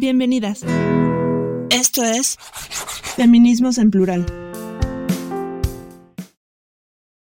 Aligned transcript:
Bienvenidas. 0.00 0.64
Esto 1.68 2.02
es 2.02 2.38
Feminismos 2.38 3.76
en 3.76 3.90
Plural. 3.90 4.24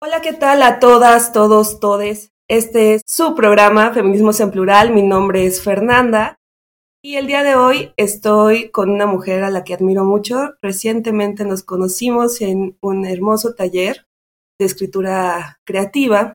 Hola, 0.01 0.21
¿qué 0.21 0.31
tal 0.31 0.63
a 0.63 0.79
todas, 0.79 1.33
todos, 1.33 1.81
todes? 1.81 2.31
Este 2.47 2.93
es 2.93 3.01
su 3.05 3.35
programa 3.35 3.91
Feminismos 3.91 4.39
en 4.39 4.51
Plural. 4.51 4.93
Mi 4.93 5.01
nombre 5.01 5.45
es 5.45 5.61
Fernanda 5.61 6.37
y 7.03 7.17
el 7.17 7.27
día 7.27 7.43
de 7.43 7.55
hoy 7.55 7.91
estoy 7.97 8.69
con 8.69 8.91
una 8.91 9.07
mujer 9.07 9.43
a 9.43 9.49
la 9.49 9.65
que 9.65 9.73
admiro 9.73 10.05
mucho. 10.05 10.53
Recientemente 10.61 11.43
nos 11.43 11.63
conocimos 11.63 12.39
en 12.39 12.77
un 12.79 13.05
hermoso 13.05 13.55
taller 13.55 14.05
de 14.57 14.67
escritura 14.67 15.59
creativa. 15.65 16.31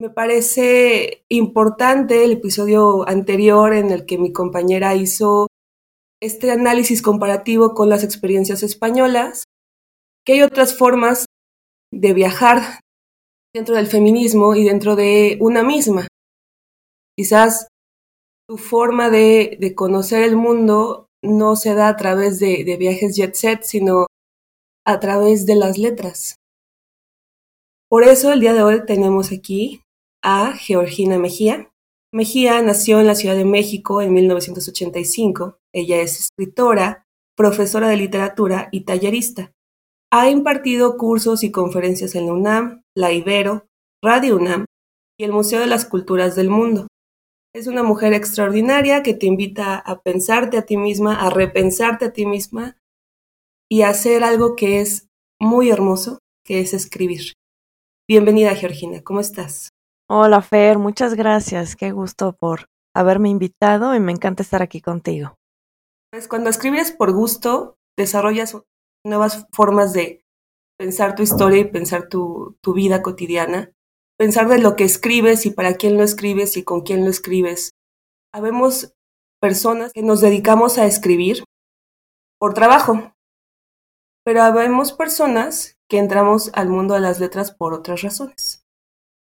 Me 0.00 0.10
parece 0.10 1.22
importante 1.28 2.24
el 2.24 2.32
episodio 2.32 3.08
anterior 3.08 3.72
en 3.72 3.92
el 3.92 4.04
que 4.04 4.18
mi 4.18 4.32
compañera 4.32 4.96
hizo 4.96 5.46
este 6.22 6.50
análisis 6.50 7.02
comparativo 7.02 7.74
con 7.74 7.88
las 7.88 8.04
experiencias 8.04 8.62
españolas, 8.62 9.44
que 10.24 10.34
hay 10.34 10.42
otras 10.42 10.76
formas 10.76 11.26
de 11.92 12.12
viajar 12.12 12.80
dentro 13.54 13.74
del 13.74 13.86
feminismo 13.86 14.54
y 14.54 14.64
dentro 14.64 14.96
de 14.96 15.38
una 15.40 15.62
misma. 15.62 16.06
Quizás 17.16 17.68
tu 18.48 18.58
forma 18.58 19.10
de, 19.10 19.72
conocer 19.76 20.22
el 20.22 20.36
mundo 20.36 21.06
no 21.22 21.56
se 21.56 21.74
da 21.74 21.88
a 21.88 21.96
través 21.96 22.38
de, 22.38 22.64
de 22.64 22.76
viajes 22.76 23.16
jet 23.16 23.34
set, 23.34 23.62
sino 23.62 24.06
a 24.86 25.00
través 25.00 25.46
de 25.46 25.54
las 25.54 25.78
letras. 25.78 26.36
Por 27.88 28.04
eso 28.04 28.32
el 28.32 28.40
día 28.40 28.54
de 28.54 28.62
hoy 28.62 28.86
tenemos 28.86 29.32
aquí 29.32 29.82
a 30.22 30.52
Georgina 30.52 31.18
Mejía, 31.18 31.69
Mejía 32.12 32.60
nació 32.60 32.98
en 32.98 33.06
la 33.06 33.14
Ciudad 33.14 33.36
de 33.36 33.44
México 33.44 34.02
en 34.02 34.12
1985. 34.12 35.58
Ella 35.72 36.00
es 36.00 36.18
escritora, 36.18 37.06
profesora 37.36 37.88
de 37.88 37.96
literatura 37.96 38.68
y 38.72 38.80
tallerista. 38.80 39.52
Ha 40.12 40.28
impartido 40.28 40.96
cursos 40.96 41.44
y 41.44 41.52
conferencias 41.52 42.16
en 42.16 42.26
la 42.26 42.32
UNAM, 42.32 42.82
la 42.96 43.12
Ibero, 43.12 43.68
Radio 44.02 44.36
UNAM 44.36 44.64
y 45.16 45.24
el 45.24 45.32
Museo 45.32 45.60
de 45.60 45.68
las 45.68 45.84
Culturas 45.84 46.34
del 46.34 46.50
Mundo. 46.50 46.88
Es 47.54 47.68
una 47.68 47.84
mujer 47.84 48.12
extraordinaria 48.12 49.04
que 49.04 49.14
te 49.14 49.26
invita 49.26 49.76
a 49.76 50.00
pensarte 50.00 50.58
a 50.58 50.62
ti 50.62 50.76
misma, 50.76 51.14
a 51.14 51.30
repensarte 51.30 52.06
a 52.06 52.12
ti 52.12 52.26
misma 52.26 52.76
y 53.70 53.82
a 53.82 53.90
hacer 53.90 54.24
algo 54.24 54.56
que 54.56 54.80
es 54.80 55.06
muy 55.40 55.70
hermoso, 55.70 56.18
que 56.44 56.58
es 56.58 56.74
escribir. 56.74 57.34
Bienvenida, 58.08 58.56
Georgina, 58.56 59.00
¿cómo 59.02 59.20
estás? 59.20 59.69
Hola 60.12 60.42
Fer, 60.42 60.80
muchas 60.80 61.14
gracias. 61.14 61.76
Qué 61.76 61.92
gusto 61.92 62.32
por 62.32 62.66
haberme 62.96 63.28
invitado 63.28 63.94
y 63.94 64.00
me 64.00 64.10
encanta 64.10 64.42
estar 64.42 64.60
aquí 64.60 64.80
contigo. 64.80 65.36
Pues 66.10 66.26
cuando 66.26 66.50
escribes 66.50 66.90
por 66.90 67.12
gusto, 67.12 67.78
desarrollas 67.96 68.60
nuevas 69.06 69.46
formas 69.52 69.92
de 69.92 70.24
pensar 70.76 71.14
tu 71.14 71.22
historia 71.22 71.60
y 71.60 71.64
pensar 71.64 72.08
tu, 72.08 72.58
tu 72.60 72.74
vida 72.74 73.02
cotidiana, 73.02 73.70
pensar 74.18 74.48
de 74.48 74.58
lo 74.58 74.74
que 74.74 74.82
escribes 74.82 75.46
y 75.46 75.52
para 75.52 75.74
quién 75.74 75.96
lo 75.96 76.02
escribes 76.02 76.56
y 76.56 76.64
con 76.64 76.80
quién 76.80 77.04
lo 77.04 77.10
escribes. 77.10 77.70
Habemos 78.34 78.92
personas 79.40 79.92
que 79.92 80.02
nos 80.02 80.20
dedicamos 80.20 80.78
a 80.78 80.86
escribir 80.86 81.44
por 82.40 82.52
trabajo, 82.52 83.14
pero 84.24 84.42
habemos 84.42 84.92
personas 84.92 85.78
que 85.88 85.98
entramos 85.98 86.50
al 86.54 86.68
mundo 86.68 86.94
de 86.94 87.00
las 87.00 87.20
letras 87.20 87.52
por 87.52 87.74
otras 87.74 88.02
razones. 88.02 88.59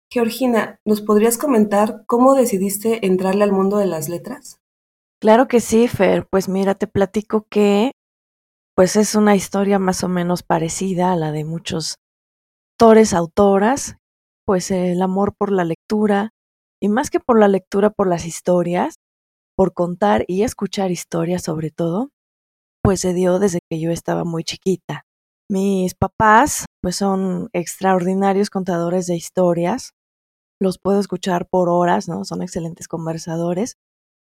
Georgina, 0.09 0.79
¿nos 0.85 1.01
podrías 1.01 1.37
comentar 1.37 2.03
cómo 2.05 2.33
decidiste 2.33 3.05
entrarle 3.05 3.43
al 3.43 3.51
mundo 3.51 3.77
de 3.77 3.87
las 3.87 4.07
letras? 4.07 4.59
Claro 5.19 5.47
que 5.47 5.59
sí, 5.59 5.87
Fer. 5.87 6.27
Pues 6.29 6.47
mira, 6.47 6.75
te 6.75 6.87
platico 6.87 7.45
que 7.49 7.91
pues 8.75 8.95
es 8.95 9.15
una 9.15 9.35
historia 9.35 9.79
más 9.79 10.03
o 10.03 10.07
menos 10.07 10.43
parecida 10.43 11.11
a 11.11 11.15
la 11.15 11.31
de 11.31 11.43
muchos 11.43 11.95
autores, 12.79 13.13
autoras, 13.13 13.97
pues 14.45 14.69
el 14.69 15.01
amor 15.01 15.33
por 15.35 15.51
la 15.51 15.65
lectura, 15.65 16.29
y 16.79 16.89
más 16.89 17.09
que 17.09 17.19
por 17.19 17.39
la 17.39 17.47
lectura, 17.47 17.89
por 17.89 18.07
las 18.07 18.25
historias, 18.25 18.95
por 19.55 19.73
contar 19.73 20.25
y 20.27 20.43
escuchar 20.43 20.91
historias 20.91 21.41
sobre 21.41 21.71
todo, 21.71 22.11
pues 22.83 23.01
se 23.01 23.13
dio 23.13 23.39
desde 23.39 23.59
que 23.67 23.79
yo 23.79 23.89
estaba 23.89 24.23
muy 24.23 24.43
chiquita. 24.43 25.05
Mis 25.49 25.95
papás, 25.95 26.65
pues 26.81 26.97
son 26.97 27.49
extraordinarios 27.53 28.51
contadores 28.51 29.07
de 29.07 29.15
historias, 29.15 29.93
los 30.59 30.79
puedo 30.79 30.99
escuchar 30.99 31.47
por 31.47 31.69
horas, 31.69 32.07
¿no? 32.07 32.25
Son 32.25 32.41
excelentes 32.41 32.87
conversadores. 32.87 33.77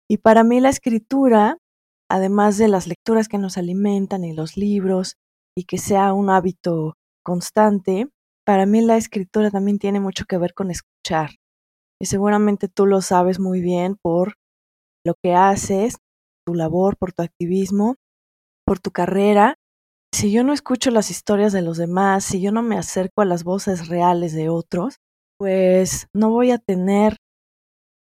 Y 0.08 0.18
para 0.18 0.44
mí 0.44 0.60
la 0.60 0.68
escritura, 0.68 1.58
además 2.10 2.58
de 2.58 2.68
las 2.68 2.86
lecturas 2.86 3.28
que 3.28 3.38
nos 3.38 3.56
alimentan 3.56 4.24
y 4.24 4.32
los 4.32 4.56
libros, 4.56 5.16
y 5.56 5.64
que 5.64 5.78
sea 5.78 6.12
un 6.12 6.30
hábito 6.30 6.96
constante, 7.24 8.08
para 8.44 8.66
mí 8.66 8.80
la 8.82 8.96
escritura 8.96 9.50
también 9.50 9.78
tiene 9.78 10.00
mucho 10.00 10.24
que 10.26 10.38
ver 10.38 10.52
con 10.54 10.70
escuchar. 10.70 11.30
Y 12.00 12.06
seguramente 12.06 12.68
tú 12.68 12.86
lo 12.86 13.00
sabes 13.00 13.38
muy 13.38 13.60
bien 13.60 13.96
por 14.02 14.34
lo 15.06 15.14
que 15.22 15.34
haces, 15.34 15.96
tu 16.46 16.54
labor, 16.54 16.96
por 16.96 17.12
tu 17.12 17.22
activismo, 17.22 17.96
por 18.66 18.80
tu 18.80 18.90
carrera. 18.90 19.56
Si 20.12 20.30
yo 20.30 20.44
no 20.44 20.52
escucho 20.52 20.90
las 20.90 21.10
historias 21.10 21.52
de 21.52 21.62
los 21.62 21.78
demás, 21.78 22.24
si 22.24 22.40
yo 22.40 22.52
no 22.52 22.62
me 22.62 22.76
acerco 22.76 23.22
a 23.22 23.24
las 23.24 23.44
voces 23.44 23.88
reales 23.88 24.34
de 24.34 24.48
otros, 24.48 24.98
pues 25.38 26.08
no 26.14 26.30
voy 26.30 26.50
a 26.50 26.58
tener 26.58 27.18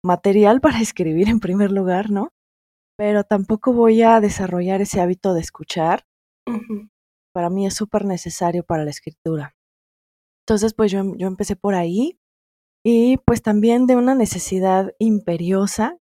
material 0.04 0.60
para 0.60 0.80
escribir 0.80 1.28
en 1.28 1.40
primer 1.40 1.72
lugar, 1.72 2.10
¿no? 2.10 2.30
Pero 2.96 3.24
tampoco 3.24 3.72
voy 3.72 4.02
a 4.02 4.20
desarrollar 4.20 4.80
ese 4.80 5.00
hábito 5.00 5.34
de 5.34 5.40
escuchar. 5.40 6.04
Para 7.34 7.50
mí 7.50 7.66
es 7.66 7.74
súper 7.74 8.04
necesario 8.04 8.64
para 8.64 8.84
la 8.84 8.90
escritura. 8.90 9.54
Entonces, 10.46 10.74
pues 10.74 10.92
yo, 10.92 11.02
yo 11.16 11.26
empecé 11.26 11.56
por 11.56 11.74
ahí 11.74 12.18
y 12.84 13.18
pues 13.18 13.42
también 13.42 13.86
de 13.86 13.96
una 13.96 14.14
necesidad 14.14 14.92
imperiosa, 14.98 15.98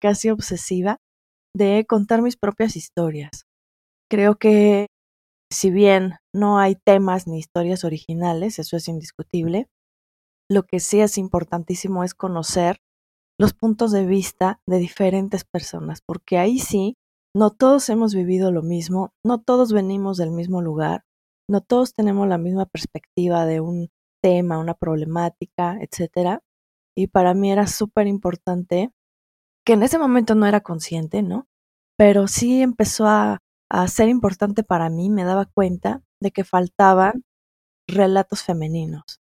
casi 0.00 0.30
obsesiva, 0.30 0.98
de 1.54 1.84
contar 1.88 2.22
mis 2.22 2.36
propias 2.36 2.76
historias. 2.76 3.46
Creo 4.08 4.36
que 4.36 4.86
si 5.52 5.70
bien 5.70 6.14
no 6.32 6.58
hay 6.58 6.76
temas 6.76 7.26
ni 7.26 7.38
historias 7.38 7.84
originales, 7.84 8.58
eso 8.58 8.76
es 8.76 8.88
indiscutible, 8.88 9.66
lo 10.50 10.64
que 10.64 10.80
sí 10.80 11.00
es 11.00 11.16
importantísimo 11.16 12.02
es 12.02 12.12
conocer 12.12 12.80
los 13.38 13.54
puntos 13.54 13.92
de 13.92 14.04
vista 14.04 14.60
de 14.66 14.78
diferentes 14.78 15.44
personas, 15.44 16.02
porque 16.04 16.38
ahí 16.38 16.58
sí, 16.58 16.96
no 17.34 17.50
todos 17.50 17.88
hemos 17.88 18.14
vivido 18.14 18.50
lo 18.50 18.62
mismo, 18.62 19.14
no 19.24 19.40
todos 19.40 19.72
venimos 19.72 20.16
del 20.16 20.32
mismo 20.32 20.60
lugar, 20.60 21.04
no 21.48 21.60
todos 21.60 21.94
tenemos 21.94 22.26
la 22.26 22.36
misma 22.36 22.66
perspectiva 22.66 23.46
de 23.46 23.60
un 23.60 23.90
tema, 24.20 24.58
una 24.58 24.74
problemática, 24.74 25.78
etcétera. 25.80 26.42
Y 26.96 27.06
para 27.06 27.32
mí 27.32 27.52
era 27.52 27.68
súper 27.68 28.08
importante, 28.08 28.90
que 29.64 29.74
en 29.74 29.84
ese 29.84 29.98
momento 29.98 30.34
no 30.34 30.46
era 30.46 30.60
consciente, 30.62 31.22
¿no? 31.22 31.46
Pero 31.96 32.26
sí 32.26 32.60
empezó 32.60 33.06
a, 33.06 33.38
a 33.70 33.88
ser 33.88 34.08
importante 34.08 34.64
para 34.64 34.90
mí, 34.90 35.10
me 35.10 35.22
daba 35.22 35.46
cuenta 35.46 36.02
de 36.20 36.32
que 36.32 36.42
faltaban 36.42 37.24
relatos 37.86 38.42
femeninos 38.42 39.19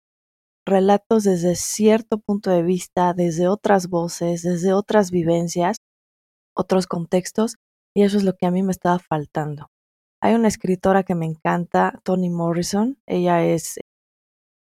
relatos 0.68 1.24
desde 1.24 1.56
cierto 1.56 2.20
punto 2.20 2.52
de 2.52 2.62
vista, 2.62 3.14
desde 3.14 3.48
otras 3.48 3.88
voces, 3.88 4.44
desde 4.44 4.74
otras 4.74 5.10
vivencias, 5.12 5.78
otros 6.56 6.88
contextos, 6.88 7.56
y 7.96 8.04
eso 8.04 8.18
es 8.18 8.24
lo 8.24 8.34
que 8.34 8.46
a 8.46 8.52
mí 8.52 8.62
me 8.64 8.72
estaba 8.72 9.00
faltando. 9.00 9.68
Hay 10.22 10.36
una 10.36 10.48
escritora 10.48 11.04
que 11.04 11.16
me 11.16 11.26
encanta, 11.26 12.00
Toni 12.04 12.30
Morrison, 12.30 12.98
ella 13.08 13.44
es 13.46 13.80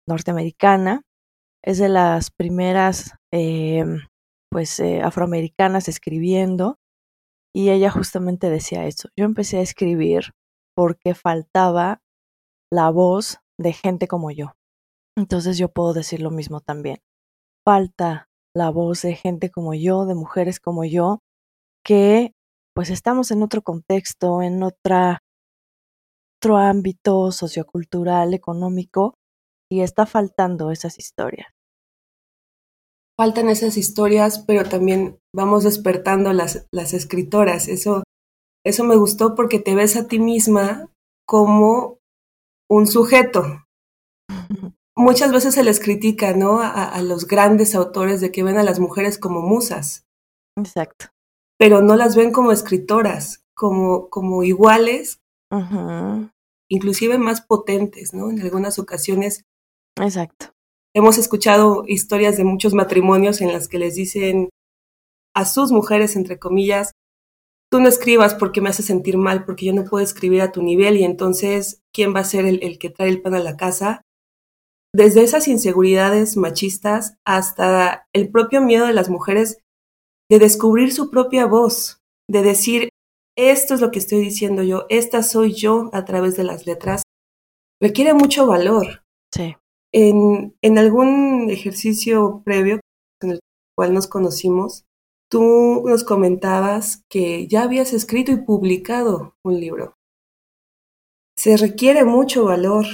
norteamericana, 0.08 1.02
es 1.62 1.78
de 1.78 1.88
las 1.88 2.30
primeras 2.30 3.14
eh, 3.32 3.84
pues 4.50 4.80
eh, 4.80 5.02
afroamericanas 5.02 5.88
escribiendo 5.88 6.76
y 7.54 7.70
ella 7.70 7.90
justamente 7.90 8.48
decía 8.48 8.86
eso. 8.86 9.08
Yo 9.16 9.24
empecé 9.24 9.58
a 9.58 9.62
escribir 9.62 10.32
porque 10.74 11.14
faltaba 11.14 12.00
la 12.72 12.90
voz 12.90 13.38
de 13.58 13.72
gente 13.72 14.08
como 14.08 14.30
yo. 14.30 14.52
Entonces 15.16 15.58
yo 15.58 15.68
puedo 15.68 15.92
decir 15.92 16.20
lo 16.20 16.30
mismo 16.30 16.60
también. 16.60 16.98
Falta 17.64 18.28
la 18.54 18.70
voz 18.70 19.02
de 19.02 19.14
gente 19.14 19.50
como 19.50 19.74
yo, 19.74 20.06
de 20.06 20.14
mujeres 20.14 20.60
como 20.60 20.84
yo, 20.84 21.20
que 21.84 22.32
pues 22.74 22.90
estamos 22.90 23.30
en 23.30 23.42
otro 23.42 23.62
contexto, 23.62 24.42
en 24.42 24.62
otra, 24.62 25.22
otro 26.38 26.56
ámbito 26.56 27.32
sociocultural, 27.32 28.34
económico, 28.34 29.14
y 29.70 29.82
está 29.82 30.06
faltando 30.06 30.70
esas 30.70 30.98
historias. 30.98 31.48
Faltan 33.18 33.48
esas 33.50 33.76
historias, 33.76 34.38
pero 34.46 34.64
también 34.64 35.18
vamos 35.34 35.64
despertando 35.64 36.32
las, 36.32 36.66
las 36.72 36.94
escritoras. 36.94 37.68
Eso, 37.68 38.02
eso 38.64 38.84
me 38.84 38.96
gustó 38.96 39.34
porque 39.34 39.58
te 39.58 39.74
ves 39.74 39.96
a 39.96 40.08
ti 40.08 40.18
misma 40.18 40.90
como 41.26 41.98
un 42.70 42.86
sujeto, 42.86 43.42
muchas 45.00 45.32
veces 45.32 45.54
se 45.54 45.64
les 45.64 45.80
critica, 45.80 46.32
¿no? 46.34 46.60
A, 46.60 47.00
los 47.02 47.26
grandes 47.26 47.74
autores 47.74 48.20
de 48.20 48.30
que 48.30 48.42
ven 48.42 48.58
a 48.58 48.62
las 48.62 48.78
mujeres 48.78 49.18
como 49.18 49.40
musas. 49.40 50.06
Exacto. 50.56 51.06
Pero 51.58 51.82
no 51.82 51.96
las 51.96 52.16
ven 52.16 52.32
como 52.32 52.52
escritoras, 52.52 53.44
como, 53.54 54.08
como 54.08 54.42
iguales, 54.42 55.20
inclusive 56.68 57.18
más 57.18 57.40
potentes, 57.40 58.14
¿no? 58.14 58.30
En 58.30 58.40
algunas 58.40 58.78
ocasiones. 58.78 59.44
Exacto. 59.96 60.54
Hemos 60.94 61.18
escuchado 61.18 61.84
historias 61.86 62.36
de 62.36 62.44
muchos 62.44 62.74
matrimonios 62.74 63.40
en 63.40 63.52
las 63.52 63.68
que 63.68 63.78
les 63.78 63.94
dicen 63.94 64.50
a 65.34 65.44
sus 65.44 65.70
mujeres, 65.70 66.16
entre 66.16 66.38
comillas, 66.38 66.92
tú 67.70 67.80
no 67.80 67.88
escribas 67.88 68.34
porque 68.34 68.60
me 68.60 68.70
hace 68.70 68.82
sentir 68.82 69.16
mal, 69.16 69.44
porque 69.44 69.66
yo 69.66 69.72
no 69.72 69.84
puedo 69.84 70.02
escribir 70.02 70.42
a 70.42 70.52
tu 70.52 70.62
nivel 70.62 70.96
y 70.96 71.04
entonces, 71.04 71.82
¿quién 71.92 72.14
va 72.14 72.20
a 72.20 72.24
ser 72.24 72.44
el, 72.44 72.62
el 72.62 72.78
que 72.78 72.90
trae 72.90 73.08
el 73.08 73.22
pan 73.22 73.34
a 73.34 73.38
la 73.38 73.56
casa? 73.56 74.02
Desde 74.94 75.22
esas 75.22 75.48
inseguridades 75.48 76.36
machistas 76.36 77.16
hasta 77.24 78.08
el 78.12 78.30
propio 78.30 78.60
miedo 78.60 78.86
de 78.86 78.92
las 78.92 79.08
mujeres 79.08 79.58
de 80.28 80.38
descubrir 80.38 80.92
su 80.92 81.10
propia 81.10 81.46
voz, 81.46 82.00
de 82.28 82.42
decir, 82.42 82.88
esto 83.36 83.74
es 83.74 83.80
lo 83.80 83.90
que 83.90 83.98
estoy 83.98 84.20
diciendo 84.20 84.62
yo, 84.62 84.86
esta 84.88 85.22
soy 85.22 85.54
yo 85.54 85.90
a 85.92 86.04
través 86.04 86.36
de 86.36 86.44
las 86.44 86.66
letras, 86.66 87.02
requiere 87.80 88.14
mucho 88.14 88.46
valor. 88.46 89.04
Sí. 89.32 89.56
En, 89.92 90.56
en 90.62 90.78
algún 90.78 91.50
ejercicio 91.50 92.42
previo 92.44 92.80
en 93.22 93.32
el 93.32 93.40
cual 93.76 93.94
nos 93.94 94.06
conocimos, 94.06 94.84
Tú 95.30 95.84
nos 95.86 96.02
comentabas 96.02 97.04
que 97.08 97.46
ya 97.46 97.62
habías 97.62 97.92
escrito 97.92 98.32
y 98.32 98.38
publicado 98.38 99.36
un 99.44 99.60
libro. 99.60 99.94
Se 101.36 101.56
requiere 101.56 102.04
mucho 102.04 102.44
valor 102.44 102.84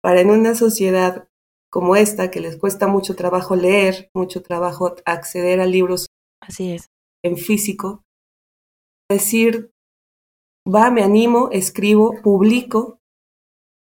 para 0.00 0.20
en 0.20 0.30
una 0.30 0.54
sociedad 0.54 1.28
como 1.72 1.96
esta, 1.96 2.30
que 2.30 2.40
les 2.40 2.56
cuesta 2.56 2.86
mucho 2.86 3.16
trabajo 3.16 3.56
leer, 3.56 4.10
mucho 4.14 4.42
trabajo 4.42 4.94
acceder 5.06 5.60
a 5.60 5.66
libros 5.66 6.06
Así 6.40 6.72
es. 6.72 6.90
en 7.24 7.38
físico, 7.38 8.02
decir, 9.10 9.70
va, 10.68 10.90
me 10.90 11.02
animo, 11.02 11.48
escribo, 11.50 12.20
publico 12.22 12.98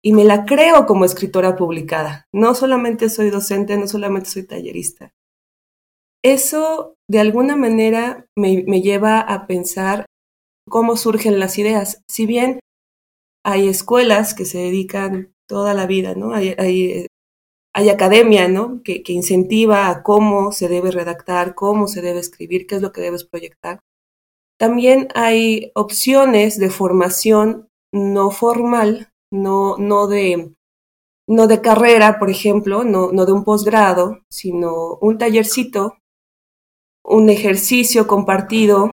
y 0.04 0.12
me 0.12 0.24
la 0.24 0.44
creo 0.44 0.86
como 0.86 1.04
escritora 1.04 1.56
publicada. 1.56 2.26
No 2.32 2.54
solamente 2.54 3.08
soy 3.08 3.30
docente, 3.30 3.76
no 3.78 3.88
solamente 3.88 4.28
soy 4.28 4.46
tallerista, 4.46 5.12
eso 6.22 6.96
de 7.08 7.20
alguna 7.20 7.56
manera 7.56 8.26
me, 8.36 8.62
lleva 8.82 9.20
a 9.20 9.46
pensar 9.46 10.06
cómo 10.68 10.96
surgen 10.96 11.38
las 11.38 11.58
ideas. 11.58 12.02
Si 12.08 12.26
bien 12.26 12.60
hay 13.44 13.68
escuelas 13.68 14.34
que 14.34 14.44
se 14.44 14.58
dedican 14.58 15.32
toda 15.48 15.74
la 15.74 15.86
vida, 15.86 16.14
¿no? 16.14 16.34
Hay, 16.34 16.54
hay, 16.58 17.06
academia, 17.86 18.48
¿no? 18.48 18.82
Que, 18.82 19.04
que, 19.04 19.12
incentiva 19.12 19.88
a 19.88 20.02
cómo 20.02 20.50
se 20.50 20.68
debe 20.68 20.90
redactar, 20.90 21.54
cómo 21.54 21.86
se 21.86 22.02
debe 22.02 22.18
escribir, 22.18 22.66
qué 22.66 22.74
es 22.74 22.82
lo 22.82 22.90
que 22.90 23.00
debes 23.00 23.24
proyectar. 23.24 23.80
También 24.58 25.08
hay 25.14 25.70
opciones 25.74 26.58
de 26.58 26.70
formación 26.70 27.68
no 27.92 28.32
formal, 28.32 29.12
no, 29.30 29.76
no 29.78 30.08
de 30.08 30.54
no 31.28 31.46
de 31.46 31.60
carrera, 31.60 32.18
por 32.18 32.30
ejemplo, 32.30 32.84
no, 32.84 33.12
no 33.12 33.26
de 33.26 33.32
un 33.32 33.44
posgrado, 33.44 34.20
sino 34.30 34.98
un 35.00 35.18
tallercito 35.18 35.98
un 37.08 37.30
ejercicio 37.30 38.06
compartido 38.06 38.90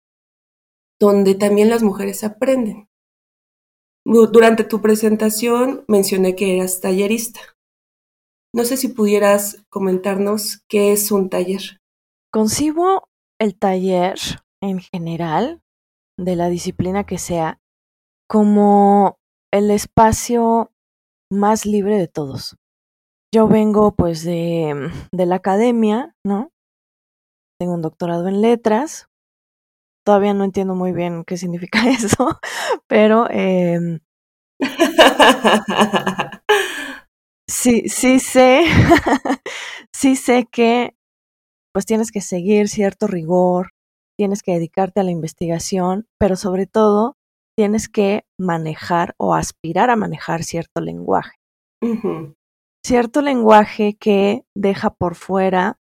donde 0.99 1.33
también 1.33 1.69
las 1.69 1.81
mujeres 1.81 2.23
aprenden. 2.23 2.87
Durante 4.05 4.63
tu 4.63 4.81
presentación 4.81 5.83
mencioné 5.87 6.35
que 6.35 6.57
eras 6.57 6.79
tallerista. 6.79 7.41
No 8.53 8.65
sé 8.65 8.77
si 8.77 8.89
pudieras 8.89 9.63
comentarnos 9.69 10.63
qué 10.67 10.91
es 10.91 11.11
un 11.11 11.29
taller. 11.29 11.79
Concibo 12.31 13.07
el 13.39 13.57
taller 13.57 14.15
en 14.61 14.79
general, 14.79 15.61
de 16.17 16.35
la 16.35 16.49
disciplina 16.49 17.05
que 17.05 17.17
sea, 17.17 17.59
como 18.29 19.17
el 19.51 19.71
espacio 19.71 20.71
más 21.31 21.65
libre 21.65 21.97
de 21.97 22.07
todos. 22.07 22.57
Yo 23.33 23.47
vengo 23.47 23.95
pues 23.95 24.23
de, 24.23 24.91
de 25.11 25.25
la 25.25 25.35
academia, 25.35 26.15
¿no? 26.23 26.53
tengo 27.63 27.75
un 27.75 27.81
doctorado 27.81 28.27
en 28.27 28.41
letras. 28.41 29.07
Todavía 30.05 30.33
no 30.33 30.43
entiendo 30.43 30.75
muy 30.75 30.91
bien 30.91 31.23
qué 31.23 31.37
significa 31.37 31.79
eso, 31.89 32.39
pero 32.87 33.29
em, 33.29 33.99
sí, 37.53 37.87
sí 37.87 38.19
sé, 38.19 38.65
sí 39.93 40.15
sé 40.15 40.47
que 40.51 40.95
pues 41.73 41.85
tienes 41.85 42.11
que 42.11 42.21
seguir 42.21 42.67
cierto 42.67 43.07
rigor, 43.07 43.69
tienes 44.17 44.43
que 44.43 44.53
dedicarte 44.53 44.99
a 44.99 45.03
la 45.03 45.11
investigación, 45.11 46.07
pero 46.19 46.35
sobre 46.35 46.65
todo 46.67 47.15
tienes 47.57 47.89
que 47.89 48.25
manejar 48.39 49.13
o 49.17 49.33
aspirar 49.33 49.89
a 49.89 49.95
manejar 49.95 50.43
cierto 50.43 50.81
lenguaje. 50.81 51.35
Cierto 52.85 53.21
lenguaje 53.21 53.97
que 53.99 54.45
deja 54.55 54.91
por 54.91 55.15
fuera 55.15 55.77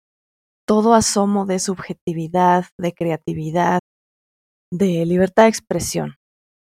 todo 0.68 0.94
asomo 0.94 1.46
de 1.46 1.60
subjetividad, 1.60 2.66
de 2.78 2.94
creatividad, 2.94 3.80
de 4.72 5.06
libertad 5.06 5.44
de 5.44 5.50
expresión. 5.50 6.16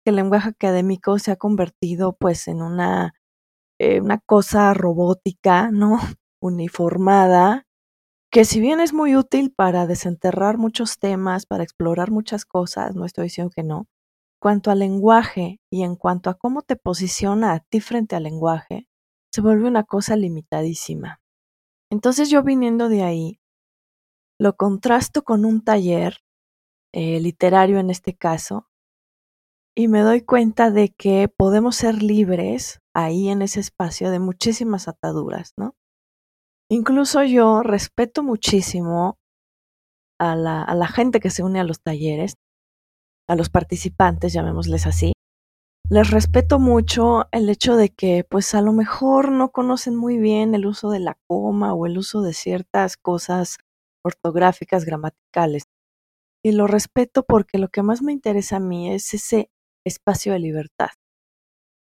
El 0.05 0.15
lenguaje 0.15 0.49
académico 0.49 1.19
se 1.19 1.31
ha 1.31 1.35
convertido 1.35 2.15
pues 2.19 2.47
en 2.47 2.61
una, 2.61 3.13
eh, 3.79 4.01
una 4.01 4.19
cosa 4.19 4.73
robótica, 4.73 5.71
¿no? 5.71 5.97
Uniformada, 6.41 7.65
que 8.31 8.45
si 8.45 8.59
bien 8.59 8.79
es 8.79 8.93
muy 8.93 9.15
útil 9.15 9.51
para 9.55 9.87
desenterrar 9.87 10.57
muchos 10.57 10.99
temas, 10.99 11.45
para 11.45 11.63
explorar 11.63 12.11
muchas 12.11 12.45
cosas, 12.45 12.95
no 12.95 13.05
estoy 13.05 13.25
diciendo 13.25 13.51
que 13.55 13.63
no, 13.63 13.87
cuanto 14.39 14.71
al 14.71 14.79
lenguaje 14.79 15.59
y 15.71 15.83
en 15.83 15.95
cuanto 15.95 16.29
a 16.29 16.35
cómo 16.35 16.61
te 16.61 16.75
posiciona 16.75 17.53
a 17.53 17.59
ti 17.59 17.81
frente 17.81 18.15
al 18.15 18.23
lenguaje, 18.23 18.87
se 19.33 19.41
vuelve 19.41 19.67
una 19.67 19.83
cosa 19.83 20.15
limitadísima. 20.15 21.21
Entonces 21.91 22.29
yo 22.29 22.43
viniendo 22.43 22.87
de 22.89 23.03
ahí, 23.03 23.39
lo 24.39 24.55
contrasto 24.55 25.23
con 25.23 25.43
un 25.43 25.63
taller 25.63 26.19
eh, 26.93 27.19
literario 27.19 27.79
en 27.79 27.89
este 27.89 28.15
caso 28.15 28.68
y 29.75 29.87
me 29.87 30.01
doy 30.01 30.21
cuenta 30.21 30.71
de 30.71 30.89
que 30.89 31.29
podemos 31.29 31.75
ser 31.75 32.03
libres 32.03 32.79
ahí 32.93 33.29
en 33.29 33.41
ese 33.41 33.59
espacio 33.59 34.11
de 34.11 34.19
muchísimas 34.19 34.87
ataduras, 34.87 35.53
¿no? 35.57 35.75
Incluso 36.69 37.23
yo 37.23 37.63
respeto 37.63 38.21
muchísimo 38.23 39.17
a 40.19 40.35
la, 40.35 40.61
a 40.63 40.75
la 40.75 40.87
gente 40.87 41.19
que 41.19 41.29
se 41.29 41.43
une 41.43 41.59
a 41.59 41.63
los 41.63 41.81
talleres, 41.81 42.35
a 43.27 43.35
los 43.35 43.49
participantes, 43.49 44.33
llamémosles 44.33 44.85
así. 44.85 45.13
Les 45.89 46.11
respeto 46.11 46.59
mucho 46.59 47.27
el 47.31 47.49
hecho 47.49 47.75
de 47.75 47.89
que 47.89 48.23
pues 48.23 48.53
a 48.53 48.61
lo 48.61 48.73
mejor 48.73 49.31
no 49.31 49.49
conocen 49.49 49.95
muy 49.95 50.19
bien 50.19 50.53
el 50.53 50.67
uso 50.67 50.91
de 50.91 50.99
la 50.99 51.17
coma 51.27 51.73
o 51.73 51.87
el 51.87 51.97
uso 51.97 52.21
de 52.21 52.33
ciertas 52.33 52.95
cosas 52.95 53.57
ortográficas, 54.05 54.85
gramaticales. 54.85 55.63
Y 56.43 56.51
lo 56.51 56.67
respeto 56.67 57.23
porque 57.23 57.57
lo 57.57 57.69
que 57.69 57.81
más 57.81 58.01
me 58.01 58.11
interesa 58.13 58.57
a 58.57 58.59
mí 58.59 58.91
es 58.93 59.13
ese 59.13 59.49
espacio 59.89 60.33
de 60.33 60.39
libertad. 60.39 60.89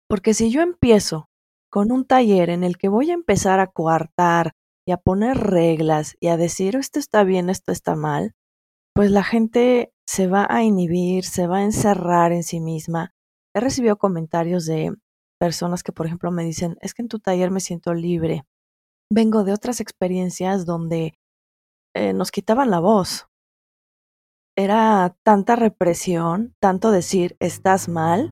Porque 0.09 0.35
si 0.35 0.51
yo 0.51 0.63
empiezo 0.63 1.29
con 1.71 1.93
un 1.93 2.07
taller 2.07 2.51
en 2.51 2.65
el 2.65 2.79
que 2.79 2.89
voy 2.89 3.11
a 3.11 3.15
empezar 3.15 3.61
a 3.61 3.67
coartar 3.67 4.53
y 4.87 4.93
a 4.93 4.97
poner 4.97 5.37
reglas 5.37 6.17
y 6.21 6.29
a 6.29 6.37
decir 6.37 6.77
esto 6.77 6.99
está 6.99 7.25
bien, 7.25 7.51
esto 7.51 7.73
está 7.73 7.97
mal, 7.97 8.33
pues 8.95 9.11
la 9.11 9.25
gente 9.25 9.93
se 10.09 10.29
va 10.29 10.47
a 10.49 10.63
inhibir, 10.63 11.25
se 11.25 11.47
va 11.47 11.59
a 11.59 11.65
encerrar 11.65 12.33
en 12.33 12.45
sí 12.45 12.61
misma. 12.61 13.13
He 13.55 13.61
recibido 13.61 13.97
comentarios 13.97 14.65
de 14.65 14.95
personas 15.39 15.83
que, 15.83 15.93
por 15.93 16.07
ejemplo, 16.07 16.31
me 16.31 16.45
dicen, 16.45 16.77
es 16.81 16.95
que 16.95 17.03
en 17.03 17.09
tu 17.09 17.19
taller 17.19 17.51
me 17.51 17.61
siento 17.61 17.93
libre. 17.95 18.45
Vengo 19.13 19.45
de 19.45 19.53
otras 19.53 19.81
experiencias 19.81 20.65
donde 20.67 21.19
eh, 21.95 22.13
nos 22.13 22.31
quitaban 22.31 22.71
la 22.71 22.81
voz. 22.81 23.27
Era 24.57 25.15
tanta 25.23 25.55
represión, 25.55 26.55
tanto 26.61 26.91
decir 26.91 27.37
estás 27.41 27.89
mal, 27.89 28.31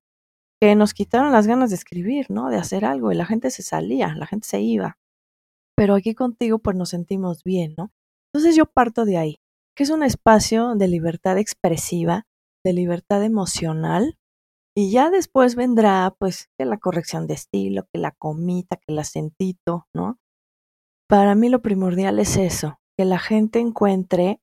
que 0.60 0.74
nos 0.74 0.94
quitaron 0.94 1.32
las 1.32 1.46
ganas 1.46 1.70
de 1.70 1.76
escribir, 1.76 2.30
¿no? 2.30 2.48
De 2.48 2.56
hacer 2.56 2.86
algo 2.86 3.12
y 3.12 3.14
la 3.14 3.26
gente 3.26 3.50
se 3.50 3.62
salía, 3.62 4.14
la 4.14 4.26
gente 4.26 4.48
se 4.48 4.60
iba. 4.60 4.96
Pero 5.76 5.94
aquí 5.94 6.14
contigo 6.14 6.58
pues 6.58 6.76
nos 6.76 6.90
sentimos 6.90 7.44
bien, 7.44 7.74
¿no? 7.76 7.90
Entonces 8.32 8.56
yo 8.56 8.64
parto 8.64 9.04
de 9.04 9.18
ahí, 9.18 9.36
que 9.76 9.82
es 9.82 9.90
un 9.90 10.02
espacio 10.02 10.74
de 10.76 10.88
libertad 10.88 11.36
expresiva, 11.36 12.24
de 12.64 12.72
libertad 12.72 13.22
emocional, 13.22 14.16
y 14.76 14.90
ya 14.90 15.10
después 15.10 15.54
vendrá 15.54 16.14
pues 16.18 16.48
que 16.58 16.64
la 16.64 16.78
corrección 16.78 17.26
de 17.26 17.34
estilo, 17.34 17.86
que 17.92 18.00
la 18.00 18.12
comita, 18.12 18.76
que 18.76 18.92
el 18.92 18.98
acentito, 18.98 19.86
¿no? 19.94 20.18
Para 21.08 21.34
mí 21.34 21.48
lo 21.48 21.62
primordial 21.62 22.18
es 22.18 22.36
eso, 22.36 22.78
que 22.98 23.04
la 23.04 23.18
gente 23.18 23.60
encuentre 23.60 24.40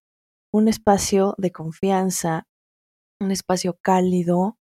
un 0.54 0.68
espacio 0.68 1.36
de 1.38 1.52
confianza, 1.52 2.46
un 3.22 3.32
espacio 3.32 3.78
cálido, 3.82 4.58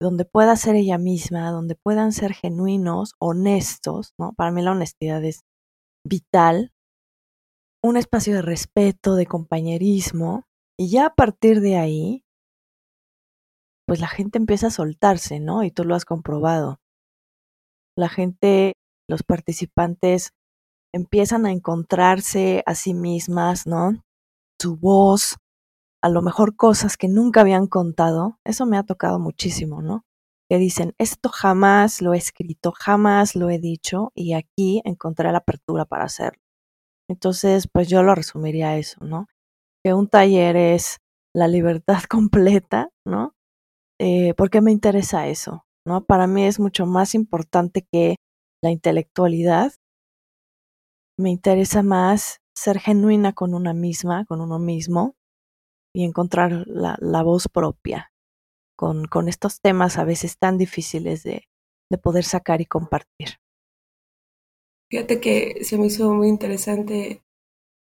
donde 0.00 0.24
pueda 0.24 0.56
ser 0.56 0.76
ella 0.76 0.98
misma, 0.98 1.50
donde 1.50 1.76
puedan 1.76 2.12
ser 2.12 2.34
genuinos, 2.34 3.14
honestos, 3.18 4.12
¿no? 4.18 4.32
Para 4.34 4.50
mí 4.50 4.62
la 4.62 4.72
honestidad 4.72 5.24
es 5.24 5.40
vital, 6.06 6.72
un 7.82 7.96
espacio 7.96 8.34
de 8.34 8.42
respeto, 8.42 9.14
de 9.14 9.26
compañerismo, 9.26 10.44
y 10.78 10.90
ya 10.90 11.06
a 11.06 11.14
partir 11.14 11.60
de 11.60 11.76
ahí, 11.76 12.24
pues 13.86 14.00
la 14.00 14.08
gente 14.08 14.38
empieza 14.38 14.68
a 14.68 14.70
soltarse, 14.70 15.40
¿no? 15.40 15.62
Y 15.62 15.70
tú 15.70 15.84
lo 15.84 15.94
has 15.94 16.04
comprobado. 16.04 16.78
La 17.96 18.08
gente, 18.08 18.74
los 19.08 19.22
participantes 19.22 20.30
empiezan 20.94 21.46
a 21.46 21.52
encontrarse 21.52 22.62
a 22.66 22.74
sí 22.74 22.94
mismas, 22.94 23.66
¿no? 23.66 24.02
Su 24.64 24.76
voz, 24.76 25.36
a 26.02 26.08
lo 26.08 26.22
mejor 26.22 26.56
cosas 26.56 26.96
que 26.96 27.06
nunca 27.06 27.42
habían 27.42 27.66
contado, 27.66 28.38
eso 28.46 28.64
me 28.64 28.78
ha 28.78 28.82
tocado 28.82 29.18
muchísimo, 29.18 29.82
¿no? 29.82 30.06
Que 30.48 30.56
dicen, 30.56 30.94
esto 30.96 31.28
jamás 31.28 32.00
lo 32.00 32.14
he 32.14 32.16
escrito, 32.16 32.72
jamás 32.72 33.36
lo 33.36 33.50
he 33.50 33.58
dicho 33.58 34.10
y 34.14 34.32
aquí 34.32 34.80
encontré 34.86 35.30
la 35.32 35.38
apertura 35.40 35.84
para 35.84 36.04
hacerlo. 36.04 36.40
Entonces, 37.10 37.68
pues 37.70 37.90
yo 37.90 38.02
lo 38.02 38.14
resumiría 38.14 38.78
eso, 38.78 39.04
¿no? 39.04 39.26
Que 39.84 39.92
un 39.92 40.08
taller 40.08 40.56
es 40.56 40.96
la 41.36 41.46
libertad 41.46 42.02
completa, 42.08 42.88
¿no? 43.06 43.34
Eh, 44.00 44.32
¿Por 44.32 44.48
qué 44.48 44.62
me 44.62 44.72
interesa 44.72 45.28
eso? 45.28 45.66
¿No? 45.86 46.06
Para 46.06 46.26
mí 46.26 46.46
es 46.46 46.58
mucho 46.58 46.86
más 46.86 47.14
importante 47.14 47.86
que 47.92 48.16
la 48.62 48.70
intelectualidad. 48.70 49.74
Me 51.18 51.28
interesa 51.28 51.82
más 51.82 52.40
ser 52.64 52.80
genuina 52.80 53.34
con 53.34 53.54
una 53.54 53.74
misma, 53.74 54.24
con 54.24 54.40
uno 54.40 54.58
mismo, 54.58 55.14
y 55.94 56.04
encontrar 56.04 56.64
la, 56.66 57.22
voz 57.22 57.46
propia 57.48 58.10
con, 58.76 59.28
estos 59.28 59.60
temas 59.60 59.98
a 59.98 60.04
veces 60.04 60.38
tan 60.38 60.58
difíciles 60.58 61.22
de 61.22 61.44
poder 62.02 62.24
sacar 62.24 62.60
y 62.60 62.66
compartir. 62.66 63.38
Fíjate 64.90 65.20
que 65.20 65.64
se 65.64 65.78
me 65.78 65.86
hizo 65.86 66.12
muy 66.14 66.28
interesante, 66.28 67.22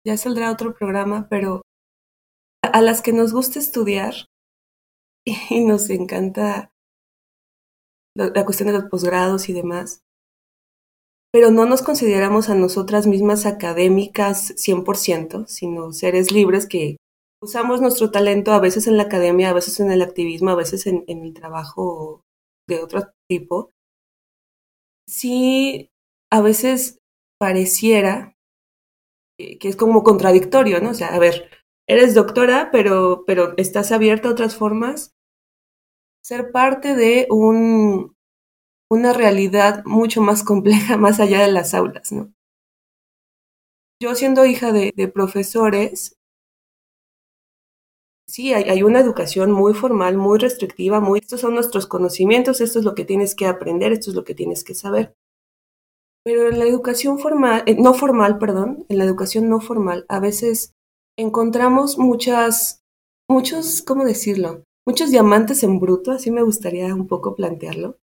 ya 0.07 0.17
saldrá 0.17 0.51
otro 0.53 0.75
programa, 0.75 1.29
pero 1.29 1.63
a 2.63 2.81
las 2.81 3.03
que 3.03 3.13
nos 3.13 3.33
gusta 3.33 3.59
estudiar 3.59 4.15
y 5.51 5.65
nos 5.65 5.91
encanta 5.91 6.73
la 8.17 8.45
cuestión 8.45 8.67
de 8.67 8.75
los 8.75 8.91
posgrados 8.91 9.49
y 9.49 9.53
demás, 9.53 10.03
pero 11.33 11.51
no 11.51 11.67
nos 11.67 11.83
consideramos 11.83 12.49
a 12.49 12.55
nosotras 12.55 13.07
mismas 13.07 13.47
académicas 13.47 14.55
100%, 14.57 15.47
sino 15.47 15.93
seres 15.93 16.33
libres 16.33 16.67
que 16.67 16.97
usamos 17.43 17.81
nuestro 17.81 18.11
talento 18.11 18.53
a 18.53 18.61
veces 18.61 18.87
en 18.87 18.97
la 18.97 19.05
academia, 19.05 19.51
a 19.51 19.55
veces 19.55 19.81
en 19.81 19.91
el 19.91 20.03
activismo, 20.03 20.51
a 20.51 20.57
veces 20.57 20.87
en, 20.87 21.05
en 21.07 21.23
el 21.23 21.33
trabajo 21.35 22.23
de 22.69 22.81
otro 22.81 23.03
tipo. 23.29 23.71
Sí, 25.07 25.91
a 26.31 26.41
veces 26.41 26.99
pareciera 27.39 28.37
que 29.59 29.69
es 29.69 29.77
como 29.77 30.03
contradictorio, 30.03 30.81
¿no? 30.81 30.91
O 30.91 30.95
sea, 30.95 31.09
a 31.09 31.19
ver, 31.19 31.51
eres 31.89 32.15
doctora, 32.15 32.71
pero, 32.73 33.25
pero 33.27 33.55
estás 33.57 33.93
abierta 33.93 34.29
a 34.29 34.33
otras 34.33 34.57
formas. 34.57 35.13
Ser 36.23 36.53
parte 36.53 36.95
de 36.95 37.27
un, 37.31 38.15
una 38.91 39.13
realidad 39.13 39.85
mucho 39.85 40.21
más 40.21 40.43
compleja 40.43 40.97
más 40.97 41.21
allá 41.21 41.41
de 41.41 41.53
las 41.53 41.75
aulas, 41.75 42.13
¿no? 42.13 42.33
Yo 44.03 44.15
siendo 44.15 44.47
hija 44.47 44.73
de, 44.73 44.93
profesores, 45.13 46.17
sí, 48.27 48.55
hay, 48.55 48.65
hay, 48.65 48.83
una 48.83 49.01
educación 49.01 49.53
muy 49.53 49.75
formal, 49.75 50.17
muy 50.17 50.39
restrictiva, 50.39 51.01
muy, 51.01 51.19
estos 51.19 51.43
son 51.43 51.55
nuestros 51.55 51.87
conocimientos, 51.87 52.63
esto 52.63 52.79
es 52.79 52.85
lo 52.85 52.95
que 52.95 53.05
tienes 53.05 53.35
que 53.35 53.47
aprender, 53.47 53.93
esto 53.93 54.11
es 54.11 54.17
lo 54.17 54.25
que 54.25 54.35
tienes 54.35 54.65
que 54.65 54.75
saber. 54.75 55.15
Pero 56.25 56.49
en 56.49 56.59
la 56.59 56.65
educación 56.65 57.19
formal, 57.19 57.63
eh, 57.67 57.77
no 57.79 57.93
formal, 57.93 58.39
perdón, 58.39 58.87
en 58.89 58.99
la 58.99 59.05
educación 59.05 59.51
no 59.51 59.61
formal, 59.61 60.07
a 60.09 60.19
veces 60.19 60.73
encontramos 61.19 61.99
muchas, 61.99 62.83
muchos, 63.29 63.83
¿cómo 63.83 64.05
decirlo? 64.05 64.65
Muchos 64.87 65.11
diamantes 65.11 65.63
en 65.63 65.79
bruto, 65.79 66.11
así 66.11 66.31
me 66.31 66.43
gustaría 66.43 66.95
un 66.95 67.07
poco 67.07 67.35
plantearlo. 67.35 68.00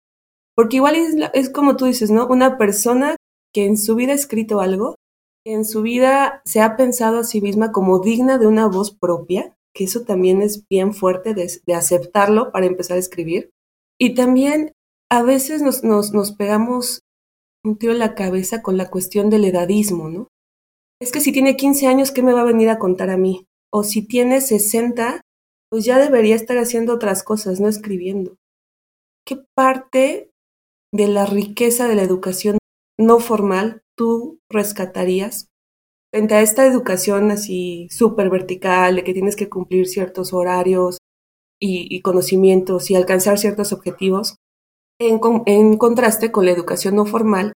Porque 0.58 0.78
igual 0.78 0.96
es, 0.96 1.16
es 1.34 1.50
como 1.52 1.78
tú 1.78 1.86
dices, 1.86 2.10
¿no? 2.10 2.28
Una 2.28 2.58
persona 2.58 3.16
que 3.54 3.66
en 3.66 3.78
su 3.78 3.96
vida 3.96 4.14
ha 4.14 4.16
escrito 4.16 4.60
algo, 4.60 4.96
que 5.46 5.54
en 5.54 5.64
su 5.64 5.84
vida 5.84 6.42
se 6.46 6.62
ha 6.62 6.76
pensado 6.76 7.20
a 7.20 7.24
sí 7.24 7.40
misma 7.42 7.72
como 7.72 8.00
digna 8.00 8.40
de 8.40 8.48
una 8.48 8.66
voz 8.68 8.92
propia, 8.92 9.56
que 9.76 9.84
eso 9.84 10.02
también 10.02 10.42
es 10.42 10.68
bien 10.68 10.96
fuerte 10.96 11.36
de, 11.36 11.76
aceptarlo 11.76 12.52
para 12.52 12.66
empezar 12.66 12.98
a 12.98 13.02
escribir. 13.02 13.52
Y 14.00 14.16
también 14.16 14.72
a 15.12 15.22
veces 15.22 15.62
nos, 15.62 15.84
nos, 15.84 16.14
nos 16.14 16.32
pegamos 16.32 17.02
un 17.64 17.78
tiro 17.78 17.94
en 17.94 18.00
la 18.00 18.16
cabeza 18.16 18.64
con 18.64 18.78
la 18.78 18.90
cuestión 18.90 19.30
del 19.30 19.46
edadismo, 19.46 20.10
¿no? 20.10 20.28
es 21.00 21.12
que 21.12 21.22
si 21.22 21.32
tiene 21.32 21.56
15 21.56 21.88
años, 21.88 22.12
¿qué 22.12 22.24
me 22.24 22.34
va 22.34 22.42
a 22.42 22.46
venir 22.46 22.70
a 22.70 22.80
contar 22.80 23.10
a 23.10 23.18
mí? 23.18 23.46
O 23.72 23.84
si 23.84 24.02
tiene 24.02 24.42
60, 24.42 25.22
pues 25.70 25.86
ya 25.86 26.00
debería 26.00 26.36
estar 26.36 26.58
haciendo 26.58 26.94
otras 26.94 27.24
cosas, 27.24 27.60
no 27.60 27.68
escribiendo. 27.68 28.36
¿Qué 29.26 29.38
parte 29.56 30.27
de 30.98 31.08
la 31.08 31.28
riqueza 31.28 31.88
de 31.88 31.94
la 31.94 32.02
educación 32.02 32.58
no 33.00 33.20
formal 33.20 33.84
tú 33.96 34.40
rescatarías 34.50 35.48
frente 36.12 36.34
a 36.34 36.42
esta 36.42 36.66
educación 36.66 37.30
así 37.30 37.88
súper 37.92 38.32
vertical, 38.32 38.96
de 38.96 39.04
que 39.04 39.14
tienes 39.14 39.36
que 39.36 39.48
cumplir 39.48 39.88
ciertos 39.88 40.34
horarios 40.34 40.98
y, 41.62 41.88
y 41.96 42.02
conocimientos 42.02 42.90
y 42.90 42.96
alcanzar 42.96 43.38
ciertos 43.38 43.74
objetivos, 43.74 44.38
en, 45.00 45.20
en 45.46 45.78
contraste 45.78 46.32
con 46.32 46.46
la 46.46 46.52
educación 46.52 46.96
no 46.96 47.06
formal, 47.06 47.54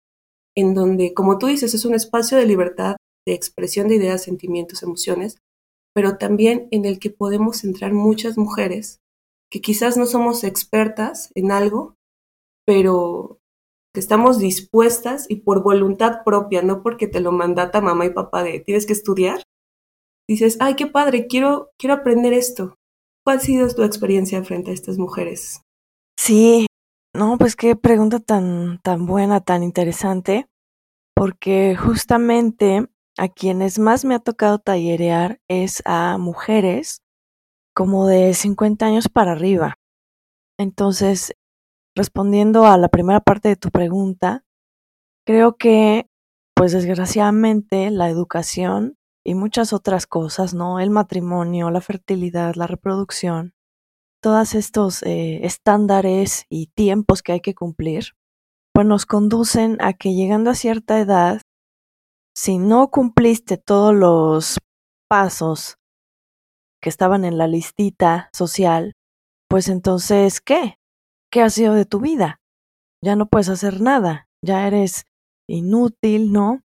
en 0.54 0.74
donde, 0.74 1.14
como 1.14 1.38
tú 1.38 1.46
dices, 1.46 1.72
es 1.72 1.86
un 1.86 1.94
espacio 1.94 2.36
de 2.36 2.44
libertad 2.44 2.96
de 3.26 3.32
expresión 3.32 3.88
de 3.88 3.94
ideas, 3.94 4.22
sentimientos, 4.22 4.82
emociones, 4.82 5.38
pero 5.94 6.18
también 6.18 6.68
en 6.72 6.84
el 6.84 6.98
que 6.98 7.08
podemos 7.08 7.64
entrar 7.64 7.94
muchas 7.94 8.36
mujeres 8.36 8.98
que 9.50 9.62
quizás 9.62 9.96
no 9.96 10.04
somos 10.04 10.44
expertas 10.44 11.30
en 11.34 11.52
algo, 11.52 11.94
pero 12.70 13.40
que 13.92 13.98
estamos 13.98 14.38
dispuestas 14.38 15.26
y 15.28 15.40
por 15.40 15.64
voluntad 15.64 16.22
propia, 16.24 16.62
no 16.62 16.84
porque 16.84 17.08
te 17.08 17.18
lo 17.18 17.32
mandata 17.32 17.80
mamá 17.80 18.06
y 18.06 18.10
papá 18.10 18.44
de 18.44 18.60
tienes 18.60 18.86
que 18.86 18.92
estudiar, 18.92 19.42
dices, 20.28 20.56
ay, 20.60 20.76
qué 20.76 20.86
padre, 20.86 21.26
quiero, 21.26 21.72
quiero 21.76 21.94
aprender 21.94 22.32
esto. 22.32 22.76
¿Cuál 23.24 23.38
ha 23.38 23.40
sido 23.40 23.68
tu 23.74 23.82
experiencia 23.82 24.44
frente 24.44 24.70
a 24.70 24.74
estas 24.74 24.98
mujeres? 24.98 25.62
Sí, 26.16 26.68
no, 27.12 27.38
pues 27.38 27.56
qué 27.56 27.74
pregunta 27.74 28.20
tan, 28.20 28.78
tan 28.84 29.04
buena, 29.04 29.40
tan 29.40 29.64
interesante, 29.64 30.46
porque 31.16 31.74
justamente 31.74 32.86
a 33.18 33.26
quienes 33.26 33.80
más 33.80 34.04
me 34.04 34.14
ha 34.14 34.20
tocado 34.20 34.60
tallerear 34.60 35.40
es 35.48 35.82
a 35.86 36.18
mujeres 36.18 37.02
como 37.74 38.06
de 38.06 38.32
50 38.32 38.86
años 38.86 39.08
para 39.08 39.32
arriba. 39.32 39.74
Entonces, 40.56 41.34
respondiendo 41.96 42.66
a 42.66 42.78
la 42.78 42.88
primera 42.88 43.20
parte 43.20 43.48
de 43.48 43.56
tu 43.56 43.70
pregunta, 43.70 44.44
creo 45.26 45.56
que, 45.56 46.06
pues 46.54 46.72
desgraciadamente, 46.72 47.90
la 47.90 48.08
educación 48.08 48.96
y 49.24 49.34
muchas 49.34 49.72
otras 49.72 50.06
cosas, 50.06 50.54
¿no? 50.54 50.80
El 50.80 50.90
matrimonio, 50.90 51.70
la 51.70 51.80
fertilidad, 51.80 52.54
la 52.54 52.66
reproducción, 52.66 53.54
todos 54.22 54.54
estos 54.54 55.02
eh, 55.02 55.46
estándares 55.46 56.46
y 56.48 56.68
tiempos 56.68 57.22
que 57.22 57.32
hay 57.32 57.40
que 57.40 57.54
cumplir, 57.54 58.14
pues 58.72 58.86
nos 58.86 59.06
conducen 59.06 59.76
a 59.80 59.92
que 59.92 60.14
llegando 60.14 60.50
a 60.50 60.54
cierta 60.54 60.98
edad 60.98 61.40
si 62.34 62.58
no 62.58 62.90
cumpliste 62.90 63.58
todos 63.58 63.94
los 63.94 64.58
pasos 65.08 65.76
que 66.80 66.88
estaban 66.88 67.24
en 67.24 67.36
la 67.36 67.46
listita 67.46 68.30
social, 68.32 68.94
pues 69.48 69.68
entonces, 69.68 70.40
¿qué? 70.40 70.76
¿Qué 71.32 71.42
ha 71.42 71.50
sido 71.50 71.74
de 71.74 71.84
tu 71.84 72.00
vida? 72.00 72.40
Ya 73.02 73.16
no 73.16 73.26
puedes 73.26 73.48
hacer 73.48 73.80
nada, 73.80 74.28
ya 74.44 74.66
eres 74.66 75.04
inútil, 75.48 76.32
¿no? 76.32 76.62